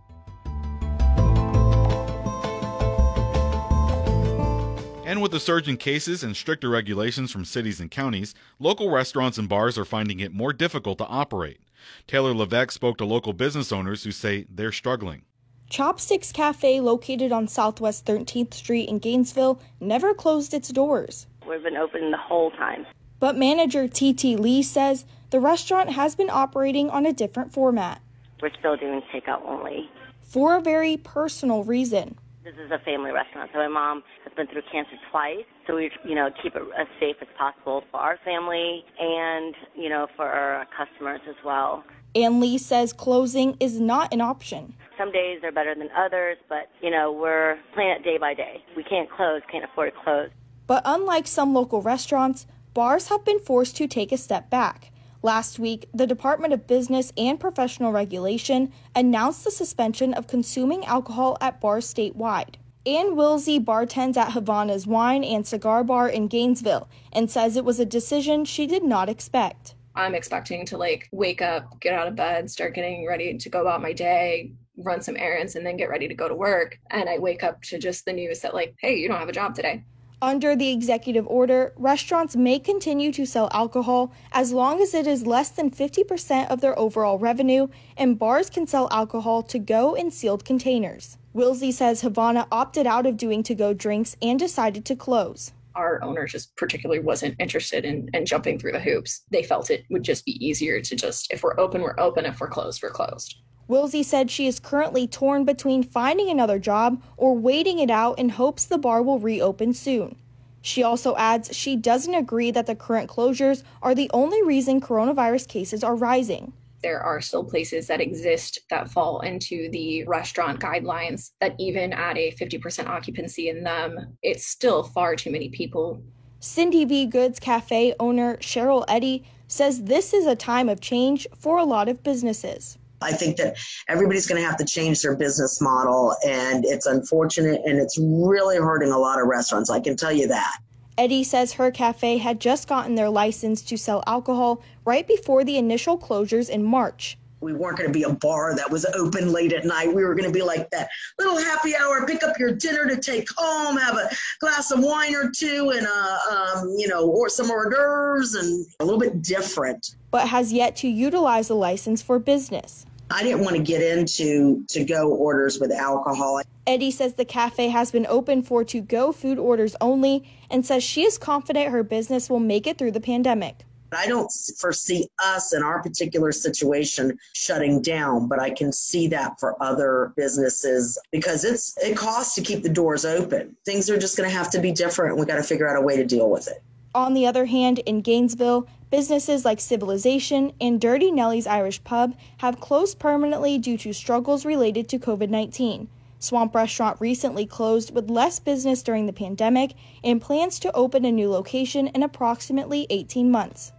And 5.07 5.21
with 5.21 5.33
the 5.33 5.41
surge 5.41 5.69
in 5.69 5.77
cases 5.77 6.25
and 6.25 6.35
stricter 6.35 6.71
regulations 6.71 7.31
from 7.31 7.45
cities 7.45 7.79
and 7.79 7.91
counties, 7.91 8.35
local 8.59 8.91
restaurants 8.91 9.37
and 9.37 9.47
bars 9.47 9.77
are 9.77 9.85
finding 9.85 10.21
it 10.21 10.33
more 10.33 10.55
difficult 10.55 10.97
to 10.97 11.07
operate. 11.07 11.61
Taylor 12.07 12.33
Levesque 12.33 12.73
spoke 12.73 12.97
to 12.97 13.05
local 13.05 13.35
business 13.35 13.71
owners 13.71 14.05
who 14.05 14.11
say 14.11 14.47
they're 14.49 14.73
struggling. 14.73 15.23
Chopsticks 15.69 16.33
Cafe, 16.33 16.81
located 16.81 17.33
on 17.33 17.47
Southwest 17.49 18.07
13th 18.07 18.55
Street 18.55 18.89
in 18.89 18.99
Gainesville, 18.99 19.61
never 19.79 20.15
closed 20.15 20.55
its 20.55 20.71
doors. 20.71 21.27
We've 21.47 21.63
been 21.63 21.77
open 21.77 22.11
the 22.11 22.17
whole 22.17 22.51
time. 22.53 22.87
But 23.21 23.37
manager 23.37 23.87
TT 23.87 24.39
Lee 24.41 24.63
says 24.63 25.05
the 25.29 25.41
restaurant 25.41 25.91
has 25.91 26.15
been 26.15 26.31
operating 26.31 26.89
on 26.89 27.05
a 27.05 27.13
different 27.13 27.53
format. 27.53 28.01
We're 28.41 28.51
still 28.59 28.79
doing 28.79 29.03
takeout 29.13 29.45
only. 29.45 29.91
For 30.23 30.57
a 30.57 30.63
very 30.63 30.97
personal 30.97 31.63
reason. 31.63 32.17
This 32.45 32.57
is 32.63 32.71
a 32.71 32.79
family 32.85 33.11
restaurant, 33.11 33.51
so 33.55 33.59
my 33.59 33.69
mom 33.69 34.03
has 34.25 34.35
been 34.35 34.47
through 34.47 34.61
cancer 34.71 34.97
twice, 35.11 35.47
so 35.67 35.77
we, 35.77 35.91
you 36.07 36.15
know, 36.15 36.29
keep 36.43 36.55
it 36.55 36.63
as 36.79 36.87
safe 37.01 37.17
as 37.23 37.29
possible 37.39 37.83
for 37.91 37.99
our 37.99 38.19
family 38.23 38.85
and, 39.01 39.55
you 39.75 39.89
know, 39.89 40.09
for 40.15 40.27
our 40.27 40.67
customers 40.77 41.23
as 41.27 41.37
well. 41.43 41.83
And 42.15 42.41
Lee 42.41 42.59
says 42.59 42.93
closing 42.93 43.57
is 43.61 43.81
not 43.81 44.13
an 44.13 44.21
option. 44.21 44.75
Some 44.99 45.11
days 45.11 45.41
are 45.43 45.53
better 45.53 45.75
than 45.75 45.89
others, 45.97 46.37
but 46.51 46.69
you 46.83 46.91
know, 46.91 47.11
we're 47.11 47.57
playing 47.73 47.93
it 47.93 48.05
day 48.05 48.19
by 48.19 48.35
day. 48.35 48.63
We 48.77 48.85
can't 48.85 49.11
close, 49.11 49.41
can't 49.51 49.65
afford 49.65 49.95
to 49.95 50.01
close. 50.05 50.29
But 50.67 50.83
unlike 50.85 51.27
some 51.27 51.55
local 51.55 51.81
restaurants, 51.81 52.47
bars 52.75 53.09
have 53.09 53.25
been 53.25 53.39
forced 53.39 53.75
to 53.79 53.87
take 53.87 54.13
a 54.13 54.19
step 54.19 54.51
back. 54.51 54.91
Last 55.25 55.59
week, 55.59 55.89
the 55.95 56.07
Department 56.07 56.53
of 56.53 56.67
Business 56.67 57.11
and 57.17 57.41
Professional 57.41 57.93
Regulation 57.93 58.71
announced 58.95 59.43
the 59.43 59.51
suspension 59.51 60.13
of 60.13 60.27
consuming 60.27 60.85
alcohol 60.85 61.39
at 61.41 61.63
bars 61.63 61.87
statewide. 61.87 62.57
Ann 62.85 63.17
Wilsey 63.17 63.59
bartends 63.59 64.19
at 64.19 64.33
Havana's 64.33 64.87
Wine 64.87 65.25
and 65.25 65.47
Cigar 65.47 65.83
Bar 65.83 66.11
in 66.11 66.29
Gainesville 66.29 66.91
and 67.11 67.31
says 67.31 67.57
it 67.57 67.65
was 67.65 67.81
a 67.81 67.87
decision 67.87 68.45
she 68.45 68.67
did 68.67 68.85
not 68.85 69.09
expect. 69.09 69.75
I'm 69.95 70.15
expecting 70.15 70.67
to 70.67 70.77
like 70.77 71.09
wake 71.11 71.41
up, 71.41 71.81
get 71.81 71.95
out 71.95 72.07
of 72.07 72.17
bed, 72.17 72.51
start 72.51 72.75
getting 72.75 73.07
ready 73.07 73.39
to 73.39 73.49
go 73.49 73.63
about 73.63 73.81
my 73.81 73.95
day, 73.95 74.53
run 74.77 75.01
some 75.01 75.17
errands, 75.17 75.57
and 75.57 75.65
then 75.65 75.79
get 75.79 75.89
ready 75.89 76.07
to 76.07 76.15
go 76.15 76.29
to 76.29 76.35
work. 76.35 76.79
And 76.91 77.09
I 77.09 77.17
wake 77.17 77.43
up 77.43 77.63
to 77.63 77.79
just 77.79 78.05
the 78.05 78.13
news 78.13 78.41
that, 78.41 78.53
like, 78.53 78.75
hey, 78.79 78.97
you 78.97 79.09
don't 79.09 79.21
have 79.21 79.31
a 79.31 79.33
job 79.33 79.55
today. 79.55 79.85
Under 80.23 80.57
the 80.57 80.71
executive 80.71 81.27
order, 81.27 81.73
restaurants 81.77 82.35
may 82.37 82.59
continue 82.59 83.13
to 83.13 83.27
sell 83.27 83.51
alcohol 83.53 84.13
as 84.33 84.53
long 84.53 84.81
as 84.81 84.95
it 84.95 85.07
is 85.07 85.27
less 85.27 85.51
than 85.51 85.71
50% 85.71 86.49
of 86.49 86.61
their 86.61 86.79
overall 86.79 87.19
revenue, 87.19 87.69
and 87.97 88.19
bars 88.19 88.49
can 88.49 88.67
sell 88.67 88.89
alcohol 88.91 89.43
to 89.43 89.59
go 89.59 89.95
in 89.95 90.11
sealed 90.11 90.45
containers. 90.45 91.19
Wilsey 91.35 91.73
says 91.73 92.01
Havana 92.01 92.47
opted 92.51 92.87
out 92.87 93.07
of 93.07 93.17
doing 93.17 93.43
to 93.43 93.55
go 93.55 93.75
drinks 93.75 94.17
and 94.23 94.39
decided 94.39 94.85
to 94.87 94.97
close 94.97 95.53
our 95.75 96.03
owner 96.03 96.27
just 96.27 96.55
particularly 96.57 97.01
wasn't 97.01 97.35
interested 97.39 97.85
in, 97.85 98.09
in 98.15 98.25
jumping 98.25 98.59
through 98.59 98.73
the 98.73 98.81
hoops. 98.81 99.23
They 99.31 99.43
felt 99.43 99.71
it 99.71 99.85
would 99.91 100.03
just 100.03 100.25
be 100.25 100.45
easier 100.45 100.81
to 100.81 100.97
just, 100.97 101.33
if 101.33 101.43
we're 101.43 101.59
open, 101.59 101.83
we're 101.83 101.99
open. 101.99 102.25
If 102.27 102.41
we're 102.41 102.49
closed, 102.49 102.83
we're 102.83 102.91
closed. 102.91 103.37
Wilsey 103.69 104.05
said 104.05 104.31
she 104.31 104.47
is 104.47 104.61
currently 104.61 105.07
torn 105.07 105.45
between 105.45 105.83
finding 105.83 106.29
another 106.29 106.59
job 106.59 107.03
or 107.17 107.35
waiting 107.35 107.79
it 107.79 107.91
out 107.91 108.19
in 108.19 108.31
hopes 108.31 108.65
the 108.65 108.79
bar 108.79 109.03
will 109.03 109.19
reopen 109.19 109.73
soon. 109.73 110.17
She 110.61 110.83
also 110.83 111.17
adds 111.17 111.55
she 111.57 111.77
doesn't 111.77 112.15
agree 112.15 112.51
that 112.51 112.67
the 112.67 112.75
current 112.75 113.11
closures 113.11 113.63
are 113.83 113.95
the 113.95 114.11
only 114.15 114.43
reason 114.43 114.81
coronavirus 114.81 115.49
cases 115.49 115.85
are 115.85 115.95
rising. 115.95 116.53
there 116.85 117.01
are 117.01 117.21
still 117.21 117.43
places 117.43 117.87
that 117.87 118.01
exist 118.03 118.59
that 118.69 118.91
fall 118.91 119.21
into 119.21 119.71
the 119.71 120.05
restaurant 120.05 120.61
guidelines 120.61 121.31
that 121.41 121.55
even 121.59 121.95
at 121.95 122.19
a 122.19 122.31
50% 122.33 122.87
occupancy 122.87 123.49
in 123.49 123.65
them, 123.65 124.19
it's 124.23 124.47
still 124.47 124.83
far 124.83 125.17
too 125.17 125.31
many 125.31 125.49
people. 125.49 126.03
Cindy 126.41 126.85
V. 126.85 127.07
Goods 127.07 127.41
Cafe 127.41 127.95
owner 127.99 128.37
Cheryl 128.37 128.85
Eddy 128.87 129.25
says 129.49 129.85
this 129.85 130.13
is 130.13 130.27
a 130.27 130.37
time 130.37 130.69
of 130.69 130.83
change 130.83 131.27
for 131.39 131.57
a 131.57 131.65
lot 131.65 131.89
of 131.89 132.03
businesses. 132.03 132.77
I 133.01 133.13
think 133.13 133.37
that 133.37 133.57
everybody's 133.89 134.27
going 134.27 134.41
to 134.41 134.47
have 134.47 134.57
to 134.59 134.65
change 134.65 135.03
their 135.03 135.17
business 135.17 135.61
model, 135.61 136.17
and 136.27 136.65
it's 136.65 136.87
unfortunate 136.87 137.61
and 137.65 137.79
it's 137.79 137.99
really 137.99 138.57
hurting 138.57 138.93
a 138.93 138.99
lot 138.99 139.21
of 139.21 139.27
restaurants. 139.27 139.71
I 139.71 139.81
can 139.81 139.97
tell 139.97 140.13
you 140.13 140.29
that. 140.29 140.59
Eddy 140.97 141.25
says 141.25 141.55
her 141.55 141.71
cafe 141.71 142.19
had 142.19 142.41
just 142.41 142.69
gotten 142.69 142.95
their 142.95 143.11
license 143.11 143.63
to 143.63 143.77
sell 143.77 144.05
alcohol 144.07 144.63
right 144.85 145.07
before 145.07 145.43
the 145.43 145.59
initial 145.59 145.99
closures 145.99 146.49
in 146.49 146.63
March. 146.63 147.19
We 147.45 147.53
weren't 147.53 147.77
going 147.77 147.89
to 147.89 147.93
be 147.93 148.05
a 148.05 148.13
bar 148.13 148.57
that 148.57 148.71
was 148.71 148.87
open 148.87 149.31
late 149.31 149.53
at 149.53 149.67
night. 149.67 149.93
We 149.93 150.03
were 150.03 150.15
going 150.15 150.27
to 150.27 150.33
be 150.33 150.43
like 150.43 150.71
that 150.71 150.89
little 151.19 151.37
happy 151.37 151.77
hour, 151.77 152.07
pick 152.07 152.23
up 152.23 152.39
your 152.39 152.53
dinner 152.55 152.89
to 152.89 152.97
take 152.97 153.29
home, 153.37 153.77
have 153.77 153.97
a 153.97 154.09
glass 154.41 154.71
of 154.71 154.83
wine 154.83 155.15
or 155.15 155.31
two, 155.31 155.71
and 155.77 155.87
uh, 155.87 156.19
um, 156.33 156.75
you 156.79 156.89
know, 156.89 157.07
or 157.07 157.29
some 157.29 157.51
hors 157.51 157.69
d'oeuvres, 157.69 158.35
and 158.35 158.67
a 158.81 158.85
little 158.85 158.99
bit 158.99 159.21
different. 159.21 159.95
But 160.11 160.27
has 160.27 160.55
yet 160.55 160.75
to 160.77 160.89
utilize 160.89 161.49
the 161.49 161.55
license 161.55 162.01
for 162.01 162.19
business. 162.19 162.87
I 163.11 163.23
didn't 163.23 163.45
want 163.45 163.57
to 163.57 163.63
get 163.63 163.83
into 163.83 164.65
to 164.71 164.83
go 164.83 165.13
orders 165.13 165.61
with 165.61 165.71
alcohol. 165.71 166.41
Eddy 166.67 166.91
says 166.91 167.15
the 167.15 167.27
cafe 167.27 167.69
has 167.69 167.93
been 167.93 168.07
open 168.07 168.43
for 168.43 168.65
to 168.65 168.81
go 168.81 169.13
food 169.13 169.39
orders 169.39 169.77
only 169.83 170.27
and 170.51 170.65
says 170.65 170.83
she 170.83 171.03
is 171.03 171.19
confident 171.19 171.71
her 171.71 171.83
business 171.83 172.31
will 172.31 172.41
make 172.41 172.67
it 172.67 172.79
through 172.79 172.93
the 172.93 173.01
pandemic. 173.01 173.67
I 173.97 174.07
don't 174.07 174.31
foresee 174.59 175.09
us 175.25 175.55
in 175.55 175.63
our 175.63 175.83
particular 175.83 176.33
situation 176.33 177.19
shutting 177.35 177.83
down, 177.83 178.29
but 178.29 178.41
I 178.41 178.51
can 178.51 178.73
see 178.73 179.09
that 179.09 179.39
for 179.39 179.63
other 179.63 180.13
businesses 180.17 180.99
because 181.11 181.45
it's 181.45 181.77
it 181.79 181.97
costs 181.97 182.35
to 182.37 182.43
keep 182.43 182.63
the 182.63 182.69
doors 182.69 183.05
open. 183.05 183.57
Things 183.65 183.91
are 183.91 183.99
just 183.99 184.17
going 184.17 184.29
to 184.29 184.35
have 184.35 184.51
to 184.51 184.61
be 184.61 184.73
different. 184.73 185.17
We 185.17 185.27
got 185.27 185.37
to 185.37 185.43
figure 185.43 185.69
out 185.69 185.77
a 185.77 185.81
way 185.81 185.97
to 185.97 186.05
deal 186.05 186.31
with 186.31 186.49
it. 186.49 186.63
On 186.95 187.13
the 187.13 187.27
other 187.27 187.47
hand, 187.47 187.81
in 187.81 188.03
Gainesville, 188.03 188.69
businesses 188.91 189.45
like 189.45 189.59
Civilization 189.59 190.53
and 190.61 190.81
Dirty 190.81 191.11
Nellie's 191.11 191.47
Irish 191.47 191.83
Pub 191.83 192.15
have 192.39 192.61
closed 192.61 193.01
permanently 193.01 193.59
due 193.59 193.77
to 193.79 193.93
struggles 193.93 194.47
related 194.47 194.89
to 194.91 194.99
COVID 194.99 195.29
19. 195.29 195.89
Swamp 196.21 196.55
Restaurant 196.55 196.97
recently 197.01 197.45
closed 197.45 197.95
with 197.95 198.09
less 198.09 198.39
business 198.39 198.83
during 198.83 199.07
the 199.07 199.13
pandemic 199.13 199.75
and 200.03 200.23
plans 200.23 200.59
to 200.61 200.73
open 200.73 201.05
a 201.05 201.13
new 201.13 201.29
location 201.29 201.89
in 201.89 202.03
approximately 202.03 202.87
18 202.89 203.31
months. 203.31 203.73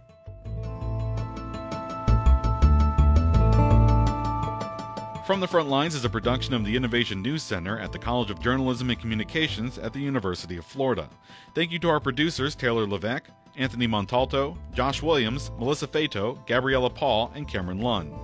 From 5.26 5.40
the 5.40 5.48
Front 5.48 5.68
Lines 5.68 5.96
is 5.96 6.04
a 6.04 6.08
production 6.08 6.54
of 6.54 6.64
the 6.64 6.76
Innovation 6.76 7.20
News 7.20 7.42
Center 7.42 7.80
at 7.80 7.90
the 7.90 7.98
College 7.98 8.30
of 8.30 8.38
Journalism 8.38 8.90
and 8.90 9.00
Communications 9.00 9.76
at 9.76 9.92
the 9.92 9.98
University 9.98 10.56
of 10.56 10.64
Florida. 10.64 11.10
Thank 11.52 11.72
you 11.72 11.80
to 11.80 11.88
our 11.88 11.98
producers 11.98 12.54
Taylor 12.54 12.86
Levesque, 12.86 13.24
Anthony 13.56 13.88
Montalto, 13.88 14.56
Josh 14.72 15.02
Williams, 15.02 15.50
Melissa 15.58 15.88
Fato, 15.88 16.40
Gabriella 16.46 16.90
Paul, 16.90 17.32
and 17.34 17.48
Cameron 17.48 17.80
Lunn. 17.80 18.16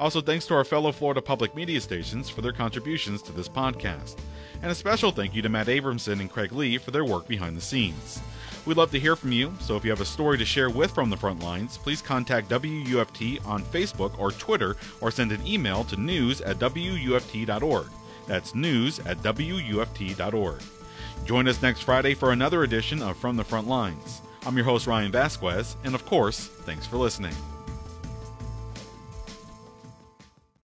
Also, 0.00 0.20
thanks 0.20 0.46
to 0.46 0.54
our 0.54 0.64
fellow 0.64 0.90
Florida 0.90 1.22
public 1.22 1.54
media 1.54 1.80
stations 1.80 2.28
for 2.28 2.40
their 2.40 2.50
contributions 2.50 3.22
to 3.22 3.30
this 3.30 3.48
podcast. 3.48 4.18
And 4.60 4.72
a 4.72 4.74
special 4.74 5.12
thank 5.12 5.36
you 5.36 5.42
to 5.42 5.48
Matt 5.48 5.68
Abramson 5.68 6.18
and 6.18 6.28
Craig 6.28 6.50
Lee 6.50 6.76
for 6.76 6.90
their 6.90 7.04
work 7.04 7.28
behind 7.28 7.56
the 7.56 7.60
scenes. 7.60 8.20
We'd 8.68 8.76
love 8.76 8.90
to 8.90 9.00
hear 9.00 9.16
from 9.16 9.32
you, 9.32 9.54
so 9.60 9.78
if 9.78 9.84
you 9.84 9.90
have 9.90 10.02
a 10.02 10.04
story 10.04 10.36
to 10.36 10.44
share 10.44 10.68
with 10.68 10.90
From 10.90 11.08
the 11.08 11.16
Front 11.16 11.42
Lines, 11.42 11.78
please 11.78 12.02
contact 12.02 12.50
WUFT 12.50 13.38
on 13.46 13.62
Facebook 13.62 14.18
or 14.18 14.30
Twitter 14.30 14.76
or 15.00 15.10
send 15.10 15.32
an 15.32 15.44
email 15.46 15.84
to 15.84 15.96
news 15.98 16.42
at 16.42 16.58
WUFT.org. 16.58 17.86
That's 18.26 18.54
news 18.54 18.98
at 19.00 19.22
WUFT.org. 19.22 20.60
Join 21.24 21.48
us 21.48 21.62
next 21.62 21.80
Friday 21.80 22.12
for 22.12 22.32
another 22.32 22.62
edition 22.62 23.00
of 23.00 23.16
From 23.16 23.36
the 23.36 23.44
Front 23.44 23.68
Lines. 23.68 24.20
I'm 24.44 24.54
your 24.54 24.66
host, 24.66 24.86
Ryan 24.86 25.12
Vasquez, 25.12 25.78
and 25.84 25.94
of 25.94 26.04
course, 26.04 26.48
thanks 26.48 26.84
for 26.86 26.98
listening. 26.98 27.34